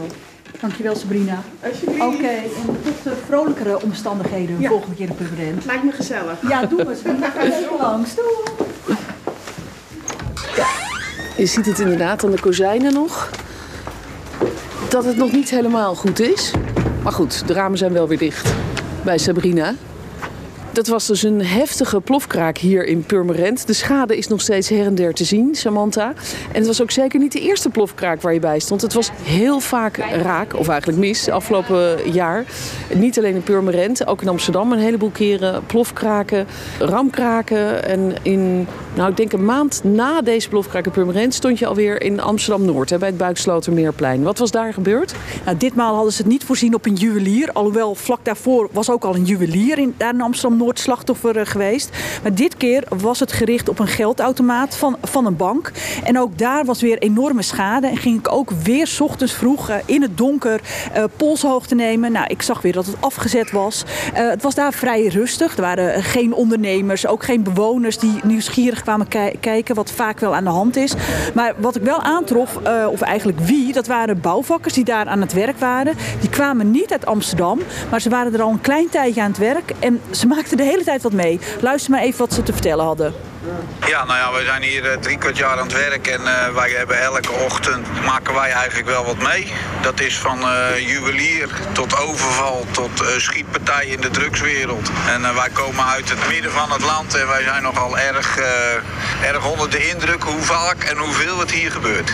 Dankjewel 0.65 0.95
Sabrina. 0.95 1.41
Alsjeblieft. 1.63 2.01
Oké, 2.01 2.27
en 2.27 2.49
tot 2.83 3.03
de 3.03 3.11
vrolijkere 3.27 3.81
omstandigheden 3.81 4.59
Ja. 4.61 4.69
volgende 4.69 4.95
keer 4.95 5.07
in 5.09 5.15
Purmerend. 5.15 5.65
Lijkt 5.65 5.83
me 5.83 5.91
gezellig. 5.91 6.37
Ja, 6.49 6.65
doe 6.65 6.79
het. 6.79 6.97
Sabrina, 6.97 7.29
ga 7.29 7.41
even 7.41 7.77
langs. 7.79 8.15
Doei. 8.15 8.97
Je 11.37 11.45
ziet 11.45 11.65
het 11.65 11.79
inderdaad 11.79 12.23
aan 12.23 12.31
de 12.31 12.39
kozijnen 12.39 12.93
nog. 12.93 13.29
Dat 14.89 15.05
het 15.05 15.17
nog 15.17 15.31
niet 15.31 15.49
helemaal 15.49 15.95
goed 15.95 16.19
is. 16.19 16.51
Maar 17.03 17.11
goed, 17.11 17.47
de 17.47 17.53
ramen 17.53 17.77
zijn 17.77 17.93
wel 17.93 18.07
weer 18.07 18.17
dicht 18.17 18.53
bij 19.03 19.17
Sabrina. 19.17 19.73
Dat 20.75 20.87
was 20.87 21.07
dus 21.07 21.23
een 21.23 21.45
heftige 21.45 22.01
plofkraak 22.01 22.57
hier 22.57 22.85
in 22.85 23.03
Purmerend. 23.03 23.67
De 23.67 23.73
schade 23.73 24.17
is 24.17 24.27
nog 24.27 24.41
steeds 24.41 24.69
her 24.69 24.85
en 24.85 24.95
der 24.95 25.13
te 25.13 25.23
zien, 25.23 25.55
Samantha. 25.55 26.07
En 26.51 26.57
het 26.57 26.67
was 26.67 26.81
ook 26.81 26.91
zeker 26.91 27.19
niet 27.19 27.31
de 27.31 27.39
eerste 27.39 27.69
plofkraak 27.69 28.21
waar 28.21 28.33
je 28.33 28.39
bij 28.39 28.59
stond. 28.59 28.81
Het 28.81 28.93
was 28.93 29.11
heel 29.23 29.59
vaak 29.59 29.97
raak, 29.97 30.55
of 30.55 30.67
eigenlijk 30.67 30.99
mis, 30.99 31.29
afgelopen 31.29 32.11
jaar. 32.11 32.45
Niet 32.93 33.17
alleen 33.17 33.35
in 33.35 33.43
Purmerend, 33.43 34.07
ook 34.07 34.21
in 34.21 34.27
Amsterdam 34.27 34.71
een 34.71 34.79
heleboel 34.79 35.09
keren. 35.09 35.65
Plofkraken, 35.65 36.47
ramkraken. 36.79 37.85
En 37.85 38.15
in, 38.21 38.67
nou 38.95 39.09
ik 39.09 39.17
denk 39.17 39.33
een 39.33 39.45
maand 39.45 39.83
na 39.83 40.21
deze 40.21 40.49
plofkraak 40.49 40.85
in 40.85 40.91
Purmerend... 40.91 41.33
stond 41.33 41.59
je 41.59 41.65
alweer 41.65 42.01
in 42.01 42.19
Amsterdam-Noord, 42.19 42.99
bij 42.99 43.07
het 43.07 43.17
Buikslotermeerplein. 43.17 44.23
Wat 44.23 44.37
was 44.37 44.51
daar 44.51 44.73
gebeurd? 44.73 45.13
Nou, 45.45 45.57
ditmaal 45.57 45.95
hadden 45.95 46.13
ze 46.13 46.21
het 46.21 46.31
niet 46.31 46.43
voorzien 46.43 46.75
op 46.75 46.85
een 46.85 46.95
juwelier. 46.95 47.51
Alhoewel 47.51 47.95
vlak 47.95 48.25
daarvoor 48.25 48.69
was 48.71 48.89
ook 48.89 49.03
al 49.03 49.15
een 49.15 49.25
juwelier 49.25 49.77
in, 49.77 49.93
daar 49.97 50.13
in 50.13 50.21
Amsterdam-Noord 50.21 50.63
slachtoffer 50.73 51.37
eh, 51.37 51.45
geweest. 51.45 51.89
Maar 52.23 52.33
dit 52.35 52.57
keer 52.57 52.83
was 52.97 53.19
het 53.19 53.31
gericht 53.31 53.69
op 53.69 53.79
een 53.79 53.87
geldautomaat 53.87 54.77
van, 54.77 54.97
van 55.01 55.25
een 55.25 55.35
bank. 55.35 55.71
En 56.03 56.19
ook 56.19 56.37
daar 56.37 56.65
was 56.65 56.81
weer 56.81 56.97
enorme 56.97 57.41
schade. 57.41 57.87
En 57.87 57.97
ging 57.97 58.19
ik 58.19 58.31
ook 58.31 58.51
weer 58.63 58.97
ochtends 58.99 59.33
vroeg 59.33 59.69
eh, 59.69 59.75
in 59.85 60.01
het 60.01 60.17
donker 60.17 60.61
eh, 60.93 61.03
polshoogte 61.15 61.75
nemen. 61.75 62.11
Nou, 62.11 62.25
ik 62.27 62.41
zag 62.41 62.61
weer 62.61 62.73
dat 62.73 62.85
het 62.85 62.95
afgezet 62.99 63.51
was. 63.51 63.83
Het 64.13 64.41
was 64.41 64.55
daar 64.55 64.73
vrij 64.73 65.07
rustig. 65.07 65.55
Er 65.55 65.61
waren 65.61 66.03
geen 66.03 66.33
ondernemers, 66.33 67.07
ook 67.07 67.23
geen 67.23 67.43
bewoners 67.43 67.97
die 67.97 68.19
nieuwsgierig 68.23 68.81
kwamen 68.81 69.07
ki- 69.07 69.37
kijken. 69.39 69.75
Wat 69.75 69.91
vaak 69.91 70.19
wel 70.19 70.35
aan 70.35 70.43
de 70.43 70.49
hand 70.49 70.75
is. 70.75 70.93
Maar 71.33 71.53
wat 71.57 71.75
ik 71.75 71.81
wel 71.81 72.01
aantrof, 72.01 72.59
of 72.89 73.01
eigenlijk 73.01 73.39
wie, 73.39 73.73
dat 73.73 73.87
waren 73.87 74.21
bouwvakkers 74.21 74.73
die 74.73 74.83
daar 74.83 75.05
aan 75.07 75.21
het 75.21 75.33
werk 75.33 75.59
waren. 75.59 75.93
Die 76.19 76.29
kwamen 76.29 76.71
niet 76.71 76.91
uit 76.91 77.05
Amsterdam, 77.05 77.59
maar 77.89 78.01
ze 78.01 78.09
waren 78.09 78.33
er 78.33 78.41
al 78.41 78.49
een 78.51 78.61
klein 78.61 78.89
tijdje 78.89 79.21
aan 79.21 79.29
het 79.29 79.37
werk. 79.37 79.71
En 79.79 80.01
ze 80.11 80.27
maakten 80.27 80.54
de 80.57 80.63
hele 80.63 80.83
tijd 80.83 81.01
wat 81.01 81.13
mee. 81.13 81.39
Luister 81.61 81.91
maar 81.91 82.01
even 82.01 82.19
wat 82.19 82.33
ze 82.33 82.43
te 82.43 82.53
vertellen 82.53 82.85
hadden. 82.85 83.13
Ja, 83.87 84.05
nou 84.05 84.19
ja, 84.19 84.39
we 84.39 84.45
zijn 84.45 84.61
hier 84.61 84.91
eh, 84.91 84.97
drie 84.97 85.17
kwart 85.17 85.37
jaar 85.37 85.59
aan 85.59 85.67
het 85.67 85.73
werk 85.73 86.07
en 86.07 86.27
eh, 86.27 86.53
wij 86.53 86.69
hebben 86.69 87.01
elke 87.01 87.31
ochtend 87.31 87.87
maken 88.05 88.33
wij 88.33 88.51
eigenlijk 88.51 88.87
wel 88.87 89.05
wat 89.05 89.17
mee. 89.17 89.51
Dat 89.81 89.99
is 89.99 90.17
van 90.17 90.41
eh, 90.41 90.87
juwelier 90.87 91.49
tot 91.71 91.99
overval 91.99 92.65
tot 92.71 93.03
schietpartij 93.17 93.85
in 93.85 94.01
de 94.01 94.09
drugswereld. 94.09 94.89
En 95.07 95.21
wij 95.21 95.49
komen 95.53 95.85
uit 95.85 96.09
het 96.09 96.27
midden 96.27 96.51
van 96.51 96.71
het 96.71 96.81
land 96.81 97.15
en 97.15 97.27
wij 97.27 97.43
zijn 97.43 97.63
nogal 97.63 97.97
erg, 97.97 98.37
erg 99.23 99.51
onder 99.51 99.69
de 99.69 99.89
indruk 99.89 100.23
hoe 100.23 100.41
vaak 100.41 100.83
en 100.83 100.97
hoeveel 100.97 101.39
het 101.39 101.51
hier 101.51 101.71
gebeurt. 101.71 102.11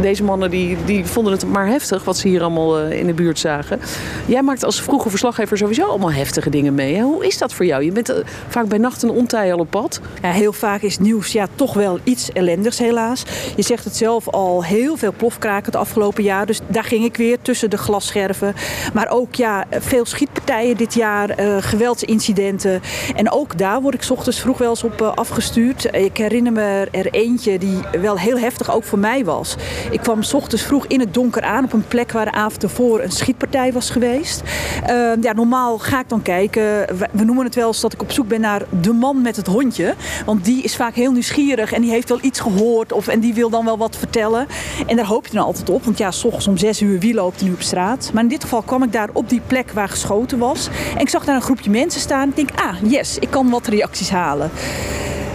Deze 0.00 0.24
mannen 0.24 0.50
die, 0.50 0.76
die 0.84 1.06
vonden 1.06 1.32
het 1.32 1.46
maar 1.46 1.66
heftig 1.66 2.04
wat 2.04 2.16
ze 2.16 2.28
hier 2.28 2.40
allemaal 2.40 2.78
eh, 2.78 2.98
in 2.98 3.06
de 3.06 3.12
buurt 3.12 3.38
zagen. 3.38 3.80
Jij 4.26 4.42
maakt 4.42 4.64
als 4.64 4.82
vroege 4.82 5.10
verslaggever 5.10 5.58
sowieso 5.58 5.86
allemaal 5.86 6.12
heftige 6.12 6.50
dingen 6.50 6.74
mee. 6.74 6.94
Hè? 6.94 7.02
Hoe 7.02 7.26
is 7.26 7.38
dat 7.38 7.52
voor 7.52 7.66
jou? 7.66 7.84
Je 7.84 7.92
bent 7.92 8.08
eh, 8.08 8.16
vaak 8.48 8.68
bij 8.68 8.78
nacht 8.78 9.02
en 9.02 9.10
ontij 9.10 9.52
al 9.52 9.58
op 9.58 9.70
pad. 9.70 10.00
Ja, 10.22 10.30
heel 10.30 10.52
vaak 10.52 10.82
is 10.82 10.98
nieuws 10.98 11.32
ja, 11.32 11.46
toch 11.54 11.74
wel 11.74 11.98
iets 12.04 12.32
ellendigs 12.32 12.78
helaas. 12.78 13.22
Je 13.56 13.62
zegt 13.62 13.84
het 13.84 13.96
zelf 13.96 14.28
al 14.28 14.64
heel 14.64 14.96
veel 14.96 15.12
plofkraken 15.16 15.64
het 15.64 15.76
afgelopen 15.76 16.22
jaar. 16.22 16.46
Dus 16.46 16.60
daar 16.66 16.84
ging 16.84 17.04
ik 17.04 17.16
weer 17.16 17.38
tussen 17.42 17.70
de 17.70 17.78
glasscherven. 17.78 18.54
Maar 18.92 19.08
ook 19.08 19.34
ja, 19.34 19.64
veel 19.70 20.04
schietpartijen 20.04 20.76
dit 20.76 20.94
jaar, 20.94 21.30
eh, 21.30 21.56
geweldsincidenten. 21.60 22.80
En 23.16 23.30
ook 23.30 23.58
daar 23.58 23.80
word 23.82 23.94
ik 23.94 24.08
ochtends 24.10 24.40
vroeg 24.40 24.58
wel 24.58 24.70
eens 24.70 24.84
op 24.84 25.02
afgestuurd. 25.14 25.94
Ik 25.94 26.16
herinner 26.16 26.52
me 26.52 26.88
er 26.90 27.06
eentje 27.10 27.58
die 27.58 27.80
wel 28.00 28.18
heel 28.18 28.38
heftig 28.38 28.74
ook 28.74 28.84
voor 28.84 28.98
mij 28.98 29.24
was. 29.24 29.56
Ik 29.90 30.00
kwam 30.00 30.22
s 30.22 30.34
ochtends 30.34 30.64
vroeg 30.64 30.86
in 30.86 31.00
het 31.00 31.14
donker 31.14 31.42
aan 31.42 31.64
op 31.64 31.72
een 31.72 31.88
plek 31.88 32.12
waar 32.12 32.24
de 32.24 32.32
avond 32.32 32.62
ervoor 32.62 33.00
een 33.00 33.10
schietpartij 33.10 33.72
was 33.72 33.90
geweest. 33.90 34.42
Uh, 34.90 35.12
ja, 35.20 35.32
normaal 35.32 35.78
ga 35.78 36.00
ik 36.00 36.08
dan 36.08 36.22
kijken. 36.22 36.62
We, 36.62 37.08
we, 37.12 37.24
noemen 37.24 37.44
het 37.44 37.54
wel 37.54 37.66
eens 37.66 37.80
dat 37.80 37.92
ik 37.92 38.02
op 38.02 38.12
zoek 38.12 38.28
ben 38.28 38.40
naar 38.40 38.62
de 38.80 38.92
man 38.92 39.22
met 39.22 39.36
het 39.36 39.46
hondje. 39.46 39.94
Want 40.24 40.44
die 40.44 40.62
is 40.62 40.76
vaak 40.76 40.94
heel 40.94 41.12
nieuwsgierig 41.12 41.72
en 41.72 41.82
die 41.82 41.90
heeft 41.90 42.08
wel 42.08 42.18
iets 42.22 42.40
gehoord 42.40 42.92
of, 42.92 43.08
en 43.08 43.20
die 43.20 43.34
wil 43.34 43.50
dan 43.50 43.64
wel 43.64 43.78
wat 43.78 43.96
vertellen. 43.96 44.46
En 44.86 44.96
daar 44.96 45.06
hoop 45.06 45.26
je 45.26 45.34
dan 45.34 45.44
altijd 45.44 45.70
op. 45.70 45.84
Want 45.84 45.98
ja, 45.98 46.10
s 46.10 46.24
ochtends 46.24 46.46
om 46.46 46.56
zes 46.56 46.80
uur 46.80 46.98
wie 46.98 47.14
loopt 47.14 47.40
er 47.40 47.46
nu 47.46 47.52
op 47.52 47.62
straat. 47.62 48.10
Maar 48.12 48.22
in 48.22 48.28
dit 48.28 48.42
geval 48.42 48.62
kwam 48.62 48.82
ik 48.82 48.92
daar 48.92 49.08
op 49.12 49.28
die 49.28 49.42
plek 49.46 49.70
waar 49.70 49.88
geschoten 49.88 50.38
was. 50.38 50.68
En 50.94 51.00
ik 51.00 51.08
zag 51.08 51.24
daar 51.24 51.34
een 51.34 51.42
groepje 51.42 51.70
mensen 51.70 52.00
staan. 52.00 52.28
Ik 52.28 52.36
denk, 52.36 52.50
ah, 52.54 52.74
yes, 52.82 53.18
ik 53.18 53.30
kan 53.30 53.50
wat 53.50 53.66
reacties 53.66 54.10
halen. 54.10 54.50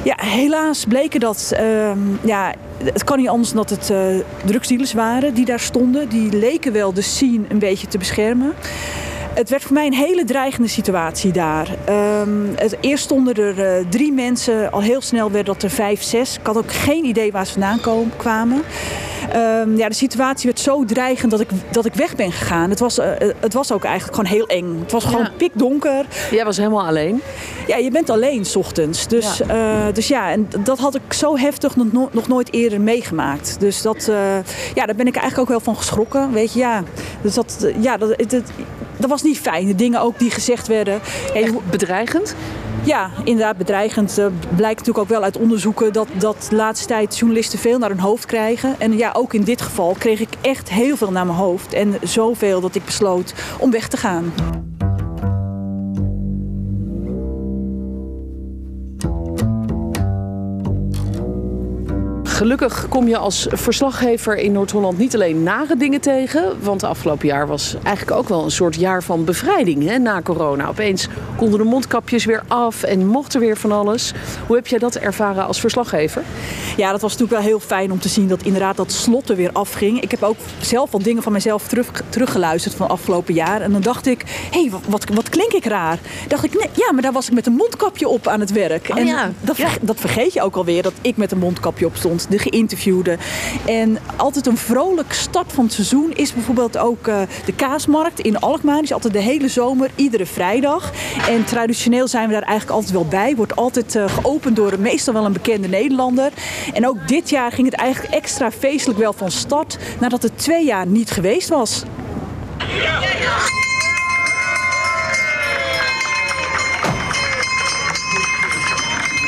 Ja, 0.06 0.16
helaas 0.18 0.86
bleken 0.86 1.20
dat. 1.20 1.54
Uh, 1.60 1.92
ja, 2.24 2.54
het 2.84 3.04
kan 3.04 3.18
niet 3.18 3.28
anders 3.28 3.52
dan 3.54 3.66
dat 3.68 3.70
het 3.70 3.90
uh, 3.90 4.94
waren 4.94 5.34
die 5.34 5.46
daar 5.46 5.60
stonden. 5.60 6.10
Die 6.10 6.38
leken 6.38 6.74
wel 6.74 6.94
de 6.94 7.02
scene 7.02 7.44
een 7.48 7.60
beetje 7.60 7.88
te 7.88 7.98
beschermen. 7.98 8.54
Het 9.34 9.50
werd 9.50 9.64
voor 9.64 9.74
mij 9.74 9.86
een 9.86 9.94
hele 9.94 10.24
dreigende 10.24 10.68
situatie 10.68 11.32
daar. 11.32 11.68
Het, 12.56 12.78
eerst 12.82 13.04
stonden 13.04 13.34
er 13.34 13.80
uh, 13.80 13.86
drie 13.90 14.12
mensen, 14.12 14.72
al 14.72 14.82
heel 14.82 15.02
snel 15.02 15.32
werd 15.32 15.46
dat 15.46 15.64
er 15.64 15.70
vijf, 15.70 16.04
zes. 16.04 16.38
Ik 16.38 16.46
had 16.46 16.58
ook 16.58 16.74
geen 16.74 17.06
idee 17.06 17.32
waar 17.32 17.46
ze 17.46 17.52
vandaan 17.52 18.10
kwamen. 18.18 18.64
Um, 19.36 19.78
ja, 19.78 19.88
de 19.88 19.96
situatie 19.96 20.46
werd 20.46 20.60
zo 20.60 20.86
dreigend 20.86 21.32
dat 21.32 21.40
ik, 21.40 21.50
dat 21.72 21.86
ik 21.86 21.94
weg 21.94 22.16
ben 22.16 22.32
gegaan. 22.32 22.70
Het 22.70 22.80
was, 22.80 23.00
uh, 23.00 23.06
het 23.40 23.54
was 23.54 23.72
ook 23.72 23.84
eigenlijk 23.84 24.16
gewoon 24.16 24.32
heel 24.32 24.48
eng. 24.48 24.80
Het 24.80 24.92
was 24.92 25.04
gewoon 25.04 25.24
ja. 25.24 25.32
pikdonker. 25.38 26.06
Jij 26.32 26.46
was 26.46 26.58
helemaal 26.58 26.86
alleen? 26.86 27.22
Ja, 27.68 27.78
je 27.78 27.92
bent 27.92 28.10
alleen 28.10 28.46
s 28.46 28.56
ochtends. 28.56 29.08
Dus 29.08 29.38
ja, 29.48 29.86
uh, 29.88 29.94
dus 29.94 30.08
ja 30.08 30.32
en 30.32 30.50
dat 30.64 30.80
had 30.80 30.96
ik 30.96 31.14
zo 31.14 31.38
heftig 31.38 31.76
nog, 31.76 31.92
no 31.92 32.10
nog 32.12 32.28
nooit 32.28 32.54
eerder 32.54 32.82
meegemaakt. 32.82 33.60
Dus 33.60 33.82
dat, 33.82 34.08
uh, 34.10 34.16
ja, 34.76 34.86
daar 34.86 34.96
ben 34.96 35.08
ik 35.08 35.16
eigenlijk 35.16 35.40
ook 35.40 35.48
wel 35.48 35.60
van 35.60 35.78
geschrokken. 35.78 36.32
Weet 36.32 36.54
je, 36.54 36.60
ja. 36.60 36.84
Dus 37.22 37.34
dat, 37.34 37.68
ja, 37.80 37.98
dat, 37.98 38.18
dat, 38.18 38.44
dat 38.98 39.10
was 39.10 39.24
niet 39.24 39.40
fijn. 39.40 39.66
De 39.66 39.76
dingen 39.76 40.02
ook 40.02 40.20
die 40.20 40.32
gezegd 40.32 40.68
werden. 40.68 41.00
Echt 41.34 41.70
bedreigend? 41.70 42.36
Ja, 42.86 43.10
inderdaad 43.24 43.58
bedreigend. 43.58 44.20
Uh, 44.20 44.26
blijkt 44.56 44.78
natuurlijk 44.80 44.98
ook 44.98 45.10
wel 45.10 45.24
uit 45.24 45.38
onderzoeken 45.38 45.94
dat, 45.94 46.08
dat 46.18 46.48
de 46.50 46.56
laatste 46.56 46.88
tijd 46.88 47.18
journalisten 47.18 47.60
veel 47.60 47.78
naar 47.78 47.90
hun 47.90 48.00
hoofd 48.00 48.26
krijgen. 48.26 48.80
En 48.80 48.98
ja, 48.98 49.12
ook 49.16 49.34
in 49.34 49.44
dit 49.44 49.62
geval 49.62 49.96
kreeg 50.00 50.20
ik 50.20 50.30
echt 50.42 50.70
heel 50.70 50.98
veel 50.98 51.12
naar 51.12 51.26
mijn 51.26 51.38
hoofd. 51.38 51.74
En 51.74 51.96
zoveel 52.04 52.62
dat 52.62 52.76
ik 52.76 52.86
besloot 52.86 53.34
om 53.60 53.72
weg 53.72 53.88
te 53.88 53.98
gaan. 53.98 54.34
Gelukkig 62.36 62.86
kom 62.90 63.08
je 63.08 63.18
als 63.18 63.48
verslaggever 63.50 64.38
in 64.38 64.52
Noord-Holland 64.52 64.98
niet 64.98 65.14
alleen 65.14 65.44
nare 65.44 65.78
dingen 65.78 66.02
tegen. 66.02 66.58
Want 66.62 66.82
het 66.82 66.90
afgelopen 66.90 67.28
jaar 67.28 67.48
was 67.48 67.76
eigenlijk 67.84 68.18
ook 68.18 68.30
wel 68.30 68.44
een 68.44 68.52
soort 68.52 68.76
jaar 68.76 69.04
van 69.04 69.26
bevrijding 69.26 69.88
hè, 69.88 69.98
na 69.98 70.22
corona. 70.22 70.68
Opeens 70.68 71.08
konden 71.38 71.60
de 71.60 71.66
mondkapjes 71.66 72.26
weer 72.26 72.44
af 72.48 72.84
en 72.84 73.08
mocht 73.08 73.34
er 73.34 73.40
weer 73.40 73.58
van 73.58 73.72
alles. 73.72 74.14
Hoe 74.48 74.56
heb 74.56 74.68
jij 74.68 74.80
dat 74.80 74.96
ervaren 74.96 75.46
als 75.46 75.60
verslaggever? 75.60 76.24
Ja, 76.78 76.92
dat 76.92 77.02
was 77.02 77.12
natuurlijk 77.12 77.40
wel 77.40 77.50
heel 77.50 77.60
fijn 77.60 77.92
om 77.92 78.00
te 78.00 78.10
zien 78.10 78.28
dat 78.28 78.44
inderdaad 78.44 78.78
dat 78.78 78.92
slot 78.92 79.30
er 79.30 79.36
weer 79.36 79.52
afging. 79.52 80.02
Ik 80.02 80.12
heb 80.12 80.24
ook 80.24 80.38
zelf 80.60 80.92
wat 80.92 81.04
dingen 81.04 81.24
van 81.24 81.32
mezelf 81.32 81.68
terug, 81.68 81.92
teruggeluisterd 82.10 82.76
van 82.76 82.86
het 82.86 82.96
afgelopen 82.96 83.34
jaar. 83.34 83.62
En 83.62 83.72
dan 83.72 83.82
dacht 83.82 84.06
ik, 84.06 84.24
hé, 84.52 84.62
hey, 84.62 84.72
wat, 84.88 85.06
wat 85.14 85.30
klink 85.30 85.52
ik 85.52 85.66
raar? 85.66 86.00
Dacht 86.28 86.44
ik, 86.44 86.54
nee, 86.54 86.70
ja, 86.74 86.92
maar 86.94 87.02
daar 87.02 87.14
was 87.14 87.28
ik 87.28 87.34
met 87.34 87.46
een 87.46 87.56
mondkapje 87.56 88.08
op 88.08 88.28
aan 88.28 88.40
het 88.40 88.52
werk. 88.52 88.88
Oh, 88.92 88.98
en 88.98 89.06
ja. 89.06 89.32
dat, 89.42 89.58
ja. 89.58 89.70
dat 89.82 90.00
vergeet 90.00 90.34
je 90.34 90.42
ook 90.42 90.56
alweer, 90.56 90.84
dat 90.84 90.94
ik 91.02 91.18
met 91.18 91.32
een 91.32 91.40
mondkapje 91.40 91.86
op 91.86 91.96
stond. 91.96 92.24
De 92.30 92.40
geïnterviewde. 92.40 93.18
En 93.66 93.98
altijd 94.16 94.48
een 94.48 94.58
vrolijk 94.58 95.14
start 95.14 95.54
van 95.54 95.64
het 95.64 95.74
seizoen 95.74 96.12
is 96.16 96.34
bijvoorbeeld 96.34 96.78
ook 96.78 97.08
uh, 97.08 97.22
de 97.46 97.54
kaasmarkt 97.54 98.20
in 98.20 98.40
Alkmaar. 98.40 98.76
Die 98.76 98.84
is 98.84 98.94
altijd 98.94 99.14
de 99.14 99.20
hele 99.20 99.48
zomer, 99.48 99.90
iedere 99.96 100.26
vrijdag. 100.26 100.92
En 101.30 101.46
traditioneel 101.46 102.08
zijn 102.08 102.28
we 102.28 102.34
daar 102.34 102.42
eigenlijk 102.42 102.78
altijd 102.78 102.94
wel 102.94 103.06
bij. 103.06 103.36
Wordt 103.36 103.56
altijd 103.56 103.96
uh, 103.96 104.10
geopend 104.10 104.56
door 104.56 104.80
meestal 104.80 105.14
wel 105.14 105.26
een 105.26 105.34
bekende 105.34 105.68
Nederlander. 105.68 106.32
En 106.74 106.88
ook 106.88 107.08
dit 107.08 107.30
jaar 107.30 107.52
ging 107.52 107.72
het 107.72 107.80
eigenlijk 107.80 108.14
extra 108.14 108.52
feestelijk 108.52 109.00
wel 109.00 109.14
van 109.14 109.32
start. 109.32 109.78
Nadat 110.00 110.24
het 110.24 110.38
twee 110.38 110.66
jaar 110.66 110.88
niet 110.88 111.12
geweest 111.12 111.50
was. 111.50 111.84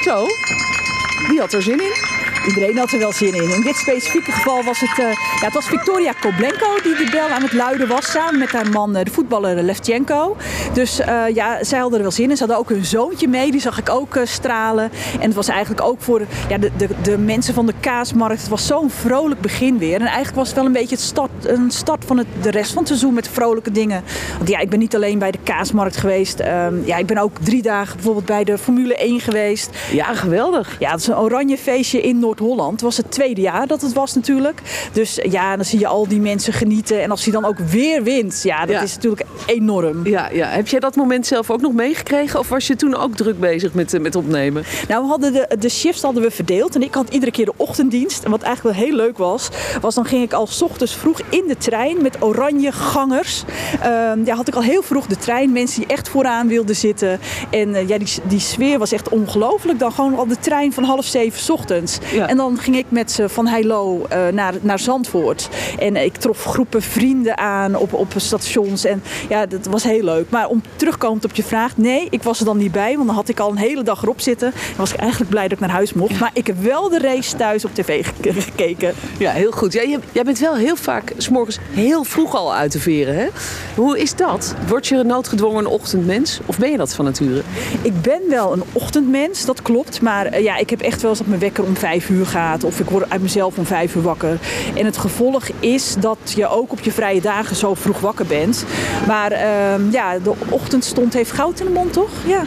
Zo, 0.01 0.25
wie 1.27 1.39
had 1.39 1.53
er 1.53 1.61
zin 1.61 1.79
in? 1.79 2.06
Iedereen 2.47 2.77
had 2.77 2.91
er 2.91 2.99
wel 2.99 3.11
zin 3.11 3.33
in. 3.33 3.53
In 3.53 3.61
dit 3.61 3.75
specifieke 3.75 4.31
geval 4.31 4.63
was 4.63 4.79
het, 4.79 4.99
uh, 4.99 5.11
ja, 5.11 5.45
het 5.45 5.53
was 5.53 5.65
Victoria 5.65 6.11
Koblenko 6.21 6.75
die 6.83 6.95
de 6.95 7.07
bel 7.11 7.27
aan 7.27 7.41
het 7.41 7.53
luiden 7.53 7.87
was. 7.87 8.11
Samen 8.11 8.39
met 8.39 8.51
haar 8.51 8.69
man, 8.69 8.97
uh, 8.97 9.03
de 9.03 9.11
voetballer 9.11 9.63
Levchenko. 9.63 10.37
Dus 10.73 10.99
uh, 10.99 11.23
ja, 11.33 11.63
zij 11.63 11.79
hadden 11.79 11.97
er 11.97 12.03
wel 12.03 12.13
zin 12.13 12.29
in. 12.29 12.37
Ze 12.37 12.39
hadden 12.39 12.57
ook 12.57 12.69
hun 12.69 12.85
zoontje 12.85 13.27
mee. 13.27 13.51
Die 13.51 13.61
zag 13.61 13.79
ik 13.79 13.89
ook 13.89 14.19
stralen. 14.23 14.91
En 15.19 15.25
het 15.25 15.33
was 15.33 15.47
eigenlijk 15.47 15.81
ook 15.81 16.01
voor 16.01 16.21
ja, 16.49 16.57
de, 16.57 16.71
de, 16.77 16.87
de 17.03 17.17
mensen 17.17 17.53
van 17.53 17.65
de 17.65 17.73
kaasmarkt. 17.79 18.39
Het 18.39 18.49
was 18.49 18.67
zo'n 18.67 18.89
vrolijk 18.89 19.41
begin 19.41 19.77
weer. 19.77 19.95
En 19.95 20.05
eigenlijk 20.05 20.35
was 20.35 20.47
het 20.47 20.55
wel 20.55 20.65
een 20.65 20.71
beetje 20.71 20.95
het 20.95 21.05
start, 21.05 21.31
een 21.41 21.71
start 21.71 22.05
van 22.05 22.17
het, 22.17 22.27
de 22.41 22.51
rest 22.51 22.69
van 22.69 22.77
het 22.77 22.87
seizoen 22.87 23.13
met 23.13 23.27
vrolijke 23.27 23.71
dingen. 23.71 24.03
Want 24.37 24.49
ja, 24.49 24.59
ik 24.59 24.69
ben 24.69 24.79
niet 24.79 24.95
alleen 24.95 25.19
bij 25.19 25.31
de 25.31 25.39
kaasmarkt 25.43 25.97
geweest. 25.97 26.39
Um, 26.39 26.85
ja, 26.85 26.97
ik 26.97 27.05
ben 27.05 27.17
ook 27.17 27.37
drie 27.41 27.61
dagen 27.61 27.95
bijvoorbeeld 27.95 28.25
bij 28.25 28.43
de 28.43 28.57
Formule 28.57 28.95
1 28.95 29.19
geweest. 29.19 29.69
Ja, 29.91 30.13
geweldig. 30.13 30.75
Ja, 30.79 30.91
het 30.91 30.99
is 30.99 31.07
een 31.07 31.17
oranje 31.17 31.57
feestje 31.57 32.01
in 32.01 32.19
Noord 32.19 32.36
Noord-Holland. 32.39 32.71
Het 32.71 32.81
was 32.81 32.97
het 32.97 33.11
tweede 33.11 33.41
jaar 33.41 33.67
dat 33.67 33.81
het 33.81 33.93
was 33.93 34.15
natuurlijk. 34.15 34.61
Dus 34.91 35.19
ja, 35.29 35.55
dan 35.55 35.65
zie 35.65 35.79
je 35.79 35.87
al 35.87 36.07
die 36.07 36.19
mensen 36.19 36.53
genieten. 36.53 37.01
En 37.01 37.11
als 37.11 37.23
hij 37.23 37.33
dan 37.33 37.45
ook 37.45 37.59
weer 37.59 38.03
wint, 38.03 38.39
ja, 38.43 38.59
dat 38.59 38.69
ja. 38.69 38.81
is 38.81 38.95
natuurlijk 38.95 39.25
enorm. 39.45 40.07
Ja, 40.07 40.29
ja. 40.29 40.47
Heb 40.47 40.67
jij 40.67 40.79
dat 40.79 40.95
moment 40.95 41.27
zelf 41.27 41.51
ook 41.51 41.61
nog 41.61 41.73
meegekregen? 41.73 42.39
Of 42.39 42.49
was 42.49 42.67
je 42.67 42.75
toen 42.75 42.95
ook 42.95 43.15
druk 43.15 43.39
bezig 43.39 43.73
met, 43.73 44.01
met 44.01 44.15
opnemen? 44.15 44.63
Nou, 44.87 45.03
we 45.03 45.09
hadden 45.09 45.33
de, 45.33 45.55
de 45.59 45.69
shifts 45.69 46.01
hadden 46.01 46.23
we 46.23 46.31
verdeeld. 46.31 46.75
En 46.75 46.81
ik 46.81 46.93
had 46.93 47.09
iedere 47.09 47.31
keer 47.31 47.45
de 47.45 47.53
ochtenddienst. 47.55 48.23
En 48.23 48.31
wat 48.31 48.41
eigenlijk 48.41 48.77
wel 48.77 48.85
heel 48.85 48.95
leuk 48.95 49.17
was, 49.17 49.49
was 49.81 49.95
dan 49.95 50.05
ging 50.05 50.23
ik 50.23 50.33
al 50.33 50.47
's 50.47 50.61
ochtends 50.61 50.95
vroeg 50.95 51.21
in 51.29 51.43
de 51.47 51.57
trein 51.57 52.01
met 52.01 52.23
oranje 52.23 52.71
gangers. 52.71 53.43
Um, 53.85 54.25
ja, 54.25 54.35
had 54.35 54.47
ik 54.47 54.55
al 54.55 54.61
heel 54.61 54.81
vroeg 54.81 55.05
de 55.05 55.17
trein. 55.17 55.51
Mensen 55.51 55.79
die 55.79 55.89
echt 55.89 56.09
vooraan 56.09 56.47
wilden 56.47 56.75
zitten. 56.75 57.19
En 57.49 57.69
uh, 57.69 57.87
ja, 57.87 57.97
die, 57.97 58.07
die 58.23 58.39
sfeer 58.39 58.79
was 58.79 58.91
echt 58.91 59.09
ongelooflijk. 59.09 59.79
Dan 59.79 59.91
gewoon 59.91 60.17
al 60.17 60.27
de 60.27 60.39
trein 60.39 60.73
van 60.73 60.83
half 60.83 61.05
zeven 61.05 61.39
's 61.39 61.49
ochtends. 61.49 61.97
Ja. 62.11 62.26
En 62.27 62.37
dan 62.37 62.57
ging 62.57 62.75
ik 62.77 62.85
met 62.89 63.11
ze 63.11 63.29
van 63.29 63.47
Heilo 63.47 64.05
uh, 64.13 64.27
naar, 64.27 64.53
naar 64.61 64.79
Zandvoort. 64.79 65.49
En 65.79 65.95
ik 65.95 66.15
trof 66.15 66.43
groepen 66.43 66.81
vrienden 66.81 67.37
aan 67.37 67.75
op, 67.75 67.93
op 67.93 68.13
stations. 68.15 68.85
En 68.85 69.03
ja, 69.29 69.45
dat 69.45 69.65
was 69.65 69.83
heel 69.83 70.03
leuk. 70.03 70.29
Maar 70.29 70.47
om 70.47 70.61
terugkomend 70.75 71.25
op 71.25 71.33
je 71.33 71.43
vraag, 71.43 71.77
nee, 71.77 72.07
ik 72.09 72.23
was 72.23 72.39
er 72.39 72.45
dan 72.45 72.57
niet 72.57 72.71
bij. 72.71 72.95
Want 72.95 73.07
dan 73.07 73.15
had 73.15 73.29
ik 73.29 73.39
al 73.39 73.51
een 73.51 73.57
hele 73.57 73.83
dag 73.83 74.03
erop 74.03 74.21
zitten. 74.21 74.51
Dan 74.51 74.77
was 74.77 74.93
ik 74.93 74.99
eigenlijk 74.99 75.29
blij 75.29 75.43
dat 75.43 75.51
ik 75.51 75.59
naar 75.59 75.69
huis 75.75 75.93
mocht. 75.93 76.19
Maar 76.19 76.31
ik 76.33 76.47
heb 76.47 76.61
wel 76.61 76.89
de 76.89 76.99
race 76.99 77.35
thuis 77.35 77.65
op 77.65 77.73
tv 77.73 78.05
gekeken. 78.21 78.93
Ja, 79.19 79.31
heel 79.31 79.51
goed. 79.51 79.73
Ja, 79.73 79.99
jij 80.11 80.23
bent 80.23 80.39
wel 80.39 80.55
heel 80.55 80.75
vaak 80.75 81.13
s'morgens 81.17 81.59
heel 81.71 82.03
vroeg 82.03 82.35
al 82.35 82.53
uit 82.53 82.71
te 82.71 82.79
veren. 82.79 83.15
Hè? 83.15 83.27
Hoe 83.75 83.99
is 83.99 84.15
dat? 84.15 84.53
Word 84.67 84.87
je 84.87 85.03
noodgedwongen 85.03 85.59
een 85.59 85.71
ochtendmens? 85.71 86.39
Of 86.45 86.57
ben 86.57 86.71
je 86.71 86.77
dat 86.77 86.93
van 86.93 87.05
nature? 87.05 87.41
Ik 87.81 88.01
ben 88.01 88.21
wel 88.29 88.53
een 88.53 88.63
ochtendmens, 88.71 89.45
dat 89.45 89.61
klopt. 89.61 90.01
Maar 90.01 90.33
uh, 90.33 90.43
ja, 90.43 90.57
ik 90.57 90.69
heb 90.69 90.81
echt 90.81 91.01
wel 91.01 91.09
eens 91.09 91.19
dat 91.19 91.27
mijn 91.27 91.39
wekker 91.39 91.63
om 91.63 91.75
vijf 91.75 92.09
uur 92.09 92.16
gaat. 92.25 92.63
Of 92.63 92.79
ik 92.79 92.89
word 92.89 93.09
uit 93.09 93.21
mezelf 93.21 93.57
om 93.57 93.65
vijf 93.65 93.95
uur 93.95 94.01
wakker. 94.01 94.39
En 94.75 94.85
het 94.85 94.97
gevolg 94.97 95.47
is 95.59 95.95
dat 95.99 96.17
je 96.35 96.47
ook 96.47 96.71
op 96.71 96.79
je 96.79 96.91
vrije 96.91 97.21
dagen 97.21 97.55
zo 97.55 97.73
vroeg 97.73 97.99
wakker 97.99 98.25
bent. 98.25 98.65
Maar 99.07 99.31
uh, 99.31 99.91
ja, 99.91 100.19
de 100.19 100.33
ochtendstond 100.49 101.13
heeft 101.13 101.31
goud 101.31 101.59
in 101.59 101.65
de 101.65 101.71
mond, 101.71 101.93
toch? 101.93 102.09
Ja. 102.25 102.43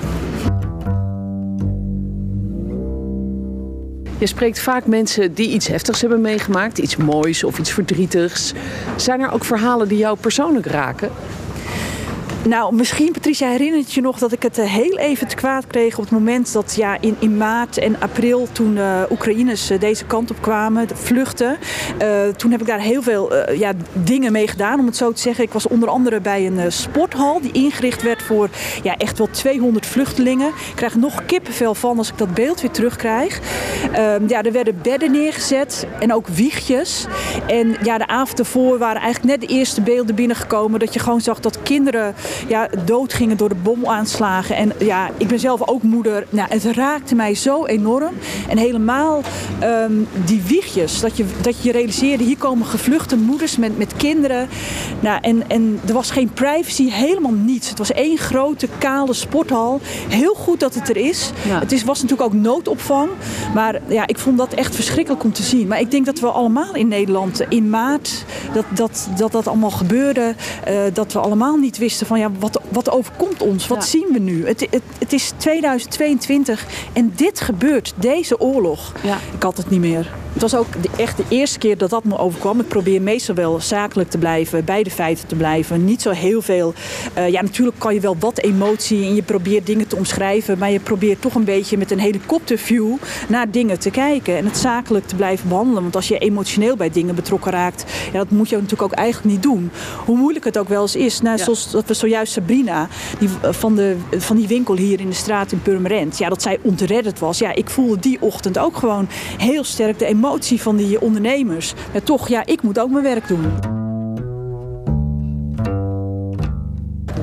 Je 4.19 4.27
spreekt 4.27 4.61
vaak 4.61 4.87
mensen 4.87 5.35
die 5.35 5.49
iets 5.49 5.67
heftigs 5.67 6.01
hebben 6.01 6.21
meegemaakt, 6.21 6.79
iets 6.79 6.97
moois 6.97 7.45
of 7.45 7.59
iets 7.59 7.71
verdrietigs. 7.71 8.53
Zijn 8.97 9.21
er 9.21 9.33
ook 9.33 9.45
verhalen 9.45 9.89
die 9.89 9.99
jou 9.99 10.17
persoonlijk 10.21 10.67
raken? 10.67 11.11
Nou, 12.45 12.75
misschien 12.75 13.13
Patricia 13.13 13.49
herinnert 13.49 13.93
je 13.93 14.01
nog 14.01 14.19
dat 14.19 14.33
ik 14.33 14.43
het 14.43 14.57
heel 14.57 14.99
even 14.99 15.29
te 15.29 15.37
kwaad 15.37 15.67
kreeg 15.67 15.97
op 15.97 16.03
het 16.03 16.13
moment 16.13 16.53
dat 16.53 16.75
ja, 16.77 16.97
in, 17.19 17.37
maart 17.37 17.79
en 17.79 18.01
april 18.01 18.49
toen 18.53 18.77
uh, 18.77 19.03
Oekraïners 19.11 19.71
uh, 19.71 19.81
deze 19.81 20.05
kant 20.05 20.31
op 20.31 20.37
kwamen, 20.41 20.89
vluchten. 20.95 21.59
Uh, 22.03 22.29
toen 22.37 22.51
heb 22.51 22.61
ik 22.61 22.67
daar 22.67 22.81
heel 22.81 23.03
veel 23.03 23.53
ja, 23.53 23.73
dingen 23.93 24.33
mee 24.33 24.49
gedaan, 24.49 24.79
om 24.79 24.87
het 24.87 24.97
zo 24.97 25.13
te 25.13 25.21
zeggen. 25.21 25.45
Ik 25.45 25.53
was 25.53 25.69
onder 25.69 25.89
andere 25.89 26.21
bij 26.21 26.47
een 26.47 26.73
sporthal 26.73 27.41
die 27.41 27.53
ingericht 27.53 28.03
werd 28.03 28.23
voor 28.23 28.49
ja, 28.83 28.97
echt 28.97 29.19
wel 29.19 29.29
200 29.31 29.87
vluchtelingen. 29.87 30.49
Ik 30.49 30.73
krijg 30.75 30.95
nog 30.95 31.25
kippenvel 31.27 31.75
van 31.75 31.99
als 31.99 32.09
ik 32.09 32.19
dat 32.19 32.35
beeld 32.35 32.61
weer 32.61 32.71
terugkrijg. 32.71 33.41
ja, 34.27 34.43
er 34.43 34.53
werden 34.53 34.79
bedden 34.83 35.11
neergezet 35.11 35.87
en 35.99 36.15
ook 36.15 36.29
wiegjes. 36.29 37.07
En 37.47 37.77
ja, 37.83 37.99
de 37.99 38.07
avond 38.07 38.39
ervoor 38.39 38.79
waren 38.79 39.03
eigenlijk 39.03 39.41
net 39.41 39.49
de 39.49 39.55
eerste 39.55 39.81
beelden 39.81 40.15
binnengekomen 40.15 40.81
dat 40.81 40.95
je 40.95 41.01
gewoon 41.01 41.21
zag 41.21 41.41
dat 41.41 41.63
kinderen 41.63 42.15
ja, 42.49 42.69
doodgingen 42.85 43.37
door 43.37 43.49
de 43.49 43.55
bomaanslagen. 43.55 44.57
En 44.57 44.73
ja, 44.79 45.11
ik 45.17 45.29
ben 45.29 45.41
zelf 45.41 45.69
ook 45.69 45.83
moeder. 45.83 46.27
Nou, 46.31 46.49
het 46.51 46.65
raakte 46.65 47.15
mij 47.15 47.35
zo 47.35 47.67
enorm. 47.67 48.15
En 48.49 48.59
helemaal 48.59 49.21
ehm, 49.59 49.93
die 50.25 50.43
wiegjes, 50.47 51.01
dat 51.01 51.17
je, 51.17 51.25
dat 51.41 51.63
je 51.63 51.73
realiseerde, 51.73 52.25
hier 52.25 52.37
komen 52.37 52.67
gevluchte 52.67 53.17
moeders 53.17 53.57
met, 53.57 53.79
met 53.79 53.97
kinderen. 53.97 54.49
Nou, 55.01 55.19
en, 55.21 55.49
en 55.49 55.81
er 55.87 55.95
was 55.95 56.11
geen 56.11 56.33
privacy, 56.33 56.91
helemaal 56.91 57.33
niets. 57.33 57.69
Het 57.69 57.79
was 57.79 57.93
één 57.93 58.19
grote, 58.19 58.69
kale 58.79 59.13
sporthal. 59.13 59.81
Heel 60.09 60.35
goed 60.35 60.61
dat 60.61 60.75
het 60.75 60.89
er 60.89 60.97
is. 60.97 61.31
Het 61.49 61.73
is, 61.73 61.85
was 61.85 62.03
natuurlijk 62.03 62.29
ook 62.35 62.41
noodopvang. 62.41 63.11
Maar 63.55 63.81
ja, 63.89 64.07
ik 64.07 64.19
vond 64.19 64.39
dat 64.39 64.53
echt 64.53 64.75
verschrikkelijk 64.75 65.25
om 65.25 65.33
te 65.33 65.43
zien. 65.43 65.69
Maar 65.69 65.81
ik 65.81 65.91
denk 65.91 66.07
dat 66.07 66.21
we 66.21 66.27
allemaal 66.27 66.75
in 66.75 66.89
Nederland 66.89 67.41
in 67.49 67.71
maart, 67.71 68.25
dat 68.53 68.65
dat, 68.75 69.09
dat, 69.17 69.33
dat 69.33 69.47
allemaal 69.47 69.71
gebeurde. 69.71 70.35
Uh, 70.69 70.81
dat 70.93 71.13
we 71.13 71.19
allemaal 71.19 71.57
niet 71.57 71.79
wisten 71.79 72.07
van 72.07 72.19
ja, 72.21 72.31
wat, 72.39 72.61
wat 72.69 72.91
overkomt 72.91 73.43
ons? 73.43 73.67
Wat 73.67 73.85
zien 73.85 74.09
we 74.13 74.19
nu? 74.19 74.47
Het, 74.47 74.61
het, 74.71 74.83
het 74.99 75.13
is 75.13 75.33
2022 75.37 76.67
en 76.93 77.13
dit 77.17 77.41
gebeurt, 77.41 77.95
deze 77.97 78.41
oorlog. 78.41 78.93
Ja. 79.03 79.19
Ik 79.35 79.43
had 79.43 79.57
het 79.57 79.71
niet 79.71 79.81
meer. 79.81 80.11
Het 80.33 80.43
was 80.43 80.55
ook 80.55 80.67
echt 80.97 81.17
de 81.17 81.25
eerste 81.29 81.59
keer 81.59 81.79
dat 81.79 81.91
dat 81.91 82.05
me 82.05 82.19
overkwam. 82.19 82.61
Ik 82.61 82.69
probeer 82.69 83.03
meestal 83.03 83.35
wel 83.35 83.61
zakelijk 83.61 84.11
te 84.11 84.19
blijven, 84.19 84.65
bij 84.65 84.83
de 84.83 84.91
feiten 84.91 85.27
te 85.27 85.35
blijven. 85.35 85.85
Niet 85.85 86.03
zo 86.03 86.11
heel 86.11 86.43
veel. 86.43 86.75
Uh, 87.19 87.29
ja, 87.29 87.43
natuurlijk 87.43 87.79
kan 87.79 87.95
je 87.95 88.01
wel 88.01 88.17
wat 88.19 88.39
emotie 88.39 89.05
en 89.05 89.15
je 89.15 89.23
probeert 89.23 89.67
dingen 89.67 89.87
te 89.87 89.97
omschrijven. 89.97 90.59
Maar 90.59 90.71
je 90.71 90.81
probeert 90.81 91.21
toch 91.21 91.35
een 91.35 91.45
beetje 91.45 91.77
met 91.77 91.91
een 91.91 91.99
helikopterview 91.99 92.97
naar 93.29 93.51
dingen 93.51 93.79
te 93.79 93.91
kijken. 93.91 94.37
En 94.37 94.45
het 94.45 94.57
zakelijk 94.57 95.07
te 95.07 95.15
blijven 95.15 95.49
behandelen. 95.49 95.83
Want 95.83 95.97
als 95.97 96.09
je 96.09 96.19
emotioneel 96.19 96.77
bij 96.77 96.91
dingen 96.91 97.15
betrokken 97.15 97.53
raakt, 97.53 97.85
ja, 98.13 98.19
dat 98.19 98.31
moet 98.31 98.49
je 98.49 98.55
natuurlijk 98.55 98.83
ook 98.83 98.99
eigenlijk 98.99 99.35
niet 99.35 99.43
doen. 99.43 99.71
Hoe 100.05 100.17
moeilijk 100.17 100.45
het 100.45 100.59
ook 100.59 100.69
wel 100.69 100.83
eens 100.83 100.97
is. 100.97 101.21
Nou, 101.21 101.39
Zoals 101.39 101.71
dat 101.71 101.87
we 101.87 101.95
zojuist 101.95 102.33
Sabrina, 102.33 102.89
die, 103.19 103.29
van, 103.43 103.75
de, 103.75 103.97
van 104.17 104.37
die 104.37 104.49
winkel 104.49 104.77
hier 104.77 105.01
in 105.01 105.09
de 105.09 105.15
straat 105.15 105.53
in 105.53 105.63
Purmerend. 105.63 106.19
Ja, 106.19 106.29
dat 106.29 106.43
zij 106.43 106.59
ontredderd 106.63 107.19
was. 107.19 107.39
Ja, 107.39 107.55
ik 107.55 107.71
voelde 107.71 107.99
die 107.99 108.17
ochtend 108.21 108.59
ook 108.59 108.77
gewoon 108.77 109.09
heel 109.39 109.65
sterk 109.65 109.99
de 109.99 110.05
emotie 110.05 110.19
van 110.45 110.77
die 110.77 111.01
ondernemers. 111.01 111.75
Maar 111.93 112.03
toch, 112.03 112.29
ja, 112.29 112.47
ik 112.47 112.63
moet 112.63 112.79
ook 112.79 112.91
mijn 112.91 113.05
werk 113.05 113.29
doen. 113.29 113.45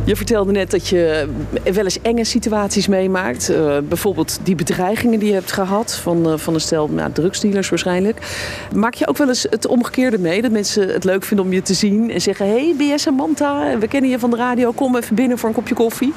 Je 0.07 0.15
vertelde 0.15 0.51
net 0.51 0.71
dat 0.71 0.87
je 0.87 1.27
wel 1.63 1.83
eens 1.83 2.01
enge 2.01 2.23
situaties 2.23 2.87
meemaakt. 2.87 3.49
Uh, 3.49 3.77
bijvoorbeeld 3.87 4.39
die 4.43 4.55
bedreigingen 4.55 5.19
die 5.19 5.27
je 5.27 5.33
hebt 5.33 5.51
gehad 5.51 5.95
van, 5.95 6.31
uh, 6.31 6.37
van 6.37 6.53
een 6.53 6.61
stel 6.61 6.87
nou, 6.87 7.11
drugsdealers 7.11 7.69
waarschijnlijk. 7.69 8.19
Maak 8.75 8.93
je 8.93 9.07
ook 9.07 9.17
wel 9.17 9.27
eens 9.27 9.47
het 9.49 9.67
omgekeerde 9.67 10.19
mee? 10.19 10.41
Dat 10.41 10.51
mensen 10.51 10.87
het 10.87 11.03
leuk 11.03 11.23
vinden 11.23 11.45
om 11.45 11.53
je 11.53 11.61
te 11.61 11.73
zien 11.73 12.11
en 12.11 12.21
zeggen... 12.21 12.47
hey, 12.47 12.75
BS 12.77 13.01
Samantha, 13.01 13.77
we 13.77 13.87
kennen 13.87 14.09
je 14.09 14.19
van 14.19 14.29
de 14.29 14.35
radio, 14.35 14.71
kom 14.71 14.95
even 14.95 15.15
binnen 15.15 15.37
voor 15.37 15.49
een 15.49 15.55
kopje 15.55 15.75
koffie. 15.75 16.13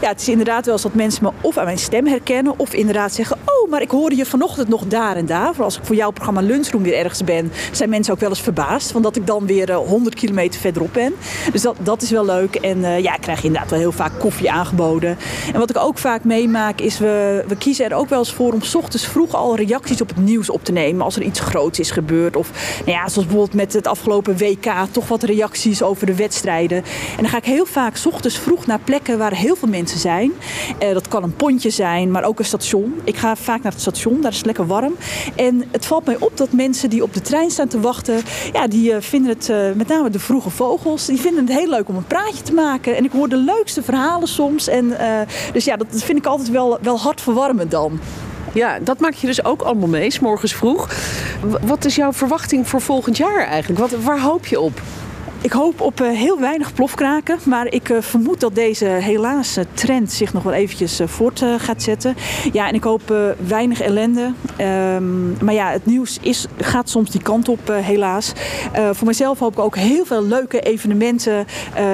Ja, 0.00 0.08
het 0.08 0.20
is 0.20 0.28
inderdaad 0.28 0.64
wel 0.64 0.74
eens 0.74 0.82
dat 0.82 0.94
mensen 0.94 1.24
me 1.24 1.30
of 1.40 1.58
aan 1.58 1.64
mijn 1.64 1.78
stem 1.78 2.06
herkennen... 2.06 2.58
of 2.58 2.74
inderdaad 2.74 3.12
zeggen, 3.12 3.38
oh, 3.62 3.70
maar 3.70 3.82
ik 3.82 3.90
hoorde 3.90 4.16
je 4.16 4.26
vanochtend 4.26 4.68
nog 4.68 4.86
daar 4.86 5.16
en 5.16 5.26
daar. 5.26 5.54
Voor 5.54 5.64
als 5.64 5.76
ik 5.76 5.84
voor 5.84 5.96
jouw 5.96 6.10
programma 6.10 6.40
Lunchroom 6.40 6.82
weer 6.82 6.96
ergens 6.96 7.24
ben... 7.24 7.52
zijn 7.72 7.88
mensen 7.88 8.12
ook 8.12 8.20
wel 8.20 8.28
eens 8.28 8.40
verbaasd. 8.40 8.92
Van 8.92 9.02
dat 9.02 9.16
ik 9.16 9.26
dan 9.26 9.46
weer 9.46 9.70
uh, 9.70 9.76
100 9.76 10.14
kilometer 10.14 10.60
verderop 10.60 10.92
ben. 10.92 11.14
Dus 11.52 11.62
dat, 11.62 11.76
dat 11.82 12.02
is 12.02 12.10
wel 12.10 12.24
leuk. 12.24 12.54
En 12.54 13.02
ja, 13.02 13.14
ik 13.14 13.20
krijg 13.20 13.44
inderdaad 13.44 13.70
wel 13.70 13.78
heel 13.78 13.92
vaak 13.92 14.18
koffie 14.18 14.50
aangeboden. 14.50 15.18
En 15.52 15.58
wat 15.58 15.70
ik 15.70 15.78
ook 15.78 15.98
vaak 15.98 16.24
meemaak 16.24 16.80
is, 16.80 16.98
we, 16.98 17.44
we 17.48 17.56
kiezen 17.56 17.84
er 17.84 17.96
ook 17.96 18.08
wel 18.08 18.18
eens 18.18 18.32
voor 18.32 18.52
om 18.52 18.62
s 18.62 18.74
ochtends 18.74 19.06
vroeg 19.06 19.34
al 19.34 19.56
reacties 19.56 20.00
op 20.00 20.08
het 20.08 20.16
nieuws 20.16 20.50
op 20.50 20.64
te 20.64 20.72
nemen. 20.72 21.04
Als 21.04 21.16
er 21.16 21.22
iets 21.22 21.40
groots 21.40 21.78
is 21.78 21.90
gebeurd. 21.90 22.36
Of 22.36 22.50
nou 22.78 22.98
ja, 22.98 23.08
zoals 23.08 23.26
bijvoorbeeld 23.26 23.54
met 23.54 23.72
het 23.72 23.86
afgelopen 23.86 24.36
WK, 24.36 24.72
toch 24.90 25.08
wat 25.08 25.22
reacties 25.22 25.82
over 25.82 26.06
de 26.06 26.14
wedstrijden. 26.14 26.78
En 27.16 27.22
dan 27.22 27.28
ga 27.28 27.36
ik 27.36 27.44
heel 27.44 27.66
vaak 27.66 27.96
s 27.96 28.06
ochtends 28.06 28.38
vroeg 28.38 28.66
naar 28.66 28.80
plekken 28.84 29.18
waar 29.18 29.34
heel 29.34 29.56
veel 29.56 29.68
mensen 29.68 29.98
zijn. 29.98 30.32
Uh, 30.82 30.92
dat 30.92 31.08
kan 31.08 31.22
een 31.22 31.36
pontje 31.36 31.70
zijn, 31.70 32.10
maar 32.10 32.24
ook 32.24 32.38
een 32.38 32.44
station. 32.44 33.00
Ik 33.04 33.16
ga 33.16 33.36
vaak 33.36 33.55
naar 33.62 33.72
het 33.72 33.80
station, 33.80 34.20
daar 34.20 34.30
is 34.30 34.36
het 34.36 34.46
lekker 34.46 34.66
warm. 34.66 34.94
En 35.36 35.64
het 35.70 35.86
valt 35.86 36.04
mij 36.04 36.16
op 36.18 36.36
dat 36.36 36.52
mensen 36.52 36.90
die 36.90 37.02
op 37.02 37.14
de 37.14 37.20
trein 37.20 37.50
staan 37.50 37.68
te 37.68 37.80
wachten, 37.80 38.20
ja, 38.52 38.66
die 38.66 38.90
uh, 38.90 38.96
vinden 39.00 39.30
het, 39.30 39.48
uh, 39.48 39.72
met 39.74 39.88
name 39.88 40.10
de 40.10 40.18
vroege 40.18 40.50
vogels, 40.50 41.06
die 41.06 41.20
vinden 41.20 41.46
het 41.46 41.58
heel 41.58 41.68
leuk 41.68 41.88
om 41.88 41.96
een 41.96 42.06
praatje 42.06 42.42
te 42.42 42.52
maken. 42.52 42.96
En 42.96 43.04
ik 43.04 43.12
hoor 43.12 43.28
de 43.28 43.36
leukste 43.36 43.82
verhalen 43.82 44.28
soms. 44.28 44.68
En, 44.68 44.84
uh, 44.84 45.20
dus 45.52 45.64
ja, 45.64 45.76
dat 45.76 45.86
vind 45.90 46.18
ik 46.18 46.26
altijd 46.26 46.50
wel, 46.50 46.78
wel 46.82 46.98
hartverwarmend 46.98 47.70
dan. 47.70 48.00
Ja, 48.52 48.78
dat 48.78 49.00
maak 49.00 49.14
je 49.14 49.26
dus 49.26 49.44
ook 49.44 49.62
allemaal 49.62 49.88
mee, 49.88 50.10
s 50.10 50.18
morgens 50.18 50.54
vroeg. 50.54 50.88
Wat 51.62 51.84
is 51.84 51.94
jouw 51.94 52.12
verwachting 52.12 52.68
voor 52.68 52.80
volgend 52.80 53.16
jaar 53.16 53.46
eigenlijk? 53.46 53.80
Wat, 53.80 54.02
waar 54.02 54.20
hoop 54.20 54.46
je 54.46 54.60
op? 54.60 54.82
Ik 55.46 55.52
hoop 55.52 55.80
op 55.80 56.00
uh, 56.00 56.10
heel 56.10 56.40
weinig 56.40 56.74
plofkraken, 56.74 57.38
maar 57.44 57.66
ik 57.66 57.88
uh, 57.88 58.00
vermoed 58.00 58.40
dat 58.40 58.54
deze 58.54 58.84
helaas 58.84 59.58
uh, 59.58 59.64
trend 59.74 60.12
zich 60.12 60.32
nog 60.32 60.42
wel 60.42 60.52
eventjes 60.52 61.00
voort 61.04 61.44
gaat 61.58 61.82
zetten. 61.82 62.16
Ja, 62.52 62.68
en 62.68 62.74
ik 62.74 62.84
hoop 62.84 63.14
weinig 63.46 63.80
ellende. 63.80 64.32
Um, 64.60 65.36
maar 65.40 65.54
ja, 65.54 65.70
het 65.70 65.86
nieuws 65.86 66.18
is, 66.20 66.46
gaat 66.58 66.88
soms 66.88 67.10
die 67.10 67.22
kant 67.22 67.48
op, 67.48 67.68
helaas. 67.68 68.32
voor 68.92 69.06
mezelf 69.06 69.38
hoop 69.38 69.52
ik 69.52 69.58
ook 69.58 69.76
heel 69.76 70.04
veel 70.04 70.22
leuke 70.22 70.60
evenementen. 70.60 71.46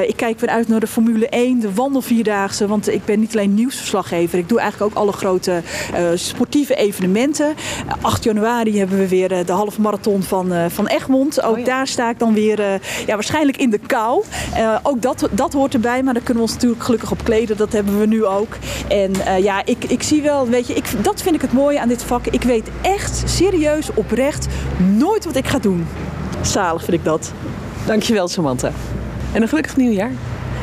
ik 0.06 0.16
kijk 0.16 0.40
weer 0.40 0.50
uit 0.50 0.68
naar 0.68 0.80
de 0.80 0.86
Formule 0.86 1.28
1, 1.28 1.60
de 1.60 1.74
wandelvierdaagse, 1.74 2.66
want 2.66 2.88
ik 2.88 3.04
ben 3.04 3.20
niet 3.20 3.32
alleen 3.32 3.54
nieuwsverslaggever. 3.54 4.38
Ik 4.38 4.48
doe 4.48 4.60
eigenlijk 4.60 4.90
ook 4.90 5.02
alle 5.02 5.12
grote 5.12 5.62
sportieve 6.14 6.74
evenementen. 6.74 7.54
8 8.00 8.24
januari 8.24 8.78
hebben 8.78 8.98
we 8.98 9.08
weer 9.08 9.44
de 9.46 9.52
halve 9.52 9.80
marathon 9.80 10.22
van, 10.22 10.70
van 10.70 10.86
Egmond. 10.86 11.42
Ook 11.42 11.52
oh 11.52 11.58
ja. 11.58 11.64
daar 11.64 11.86
sta 11.86 12.10
ik 12.10 12.18
dan 12.18 12.34
weer 12.34 12.80
ja, 13.06 13.16
waarschijnlijk 13.46 13.58
in 13.58 13.70
de 13.70 13.94
kou. 13.94 14.24
Uh, 14.56 14.78
ook 14.82 15.02
dat, 15.02 15.28
dat 15.30 15.52
hoort 15.52 15.74
erbij, 15.74 16.02
maar 16.02 16.14
daar 16.14 16.22
kunnen 16.22 16.42
we 16.42 16.48
ons 16.48 16.58
natuurlijk 16.58 16.82
gelukkig 16.82 17.10
op 17.10 17.24
kleden. 17.24 17.56
Dat 17.56 17.72
hebben 17.72 17.98
we 17.98 18.06
nu 18.06 18.24
ook. 18.24 18.56
En 18.88 19.10
uh, 19.10 19.38
ja, 19.38 19.64
ik, 19.64 19.84
ik 19.84 20.02
zie 20.02 20.22
wel, 20.22 20.48
weet 20.48 20.66
je, 20.66 20.74
ik, 20.74 21.04
dat 21.04 21.22
vind 21.22 21.34
ik 21.34 21.40
het 21.40 21.52
mooie 21.52 21.80
aan 21.80 21.88
dit 21.88 22.02
vak. 22.02 22.26
Ik 22.26 22.42
weet 22.42 22.68
echt, 22.82 23.22
serieus, 23.26 23.94
oprecht, 23.94 24.46
nooit 24.96 25.24
wat 25.24 25.36
ik 25.36 25.46
ga 25.46 25.58
doen. 25.58 25.86
Zalig 26.40 26.84
vind 26.84 26.96
ik 26.96 27.04
dat. 27.04 27.32
Dankjewel, 27.86 28.28
Samantha. 28.28 28.70
En 29.32 29.42
een 29.42 29.48
gelukkig 29.48 29.76
nieuwjaar. 29.76 30.12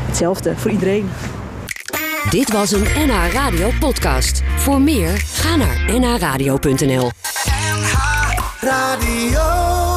Hetzelfde, 0.05 0.55
voor 0.55 0.71
iedereen. 0.71 1.09
Dit 2.29 2.51
was 2.51 2.71
een 2.71 2.85
NH 2.95 3.33
Radio 3.33 3.69
podcast. 3.79 4.41
Voor 4.57 4.81
meer, 4.81 5.17
ga 5.17 5.55
naar 5.55 5.99
nhradio.nl 5.99 7.11
NH 7.71 7.93
Radio 8.59 9.88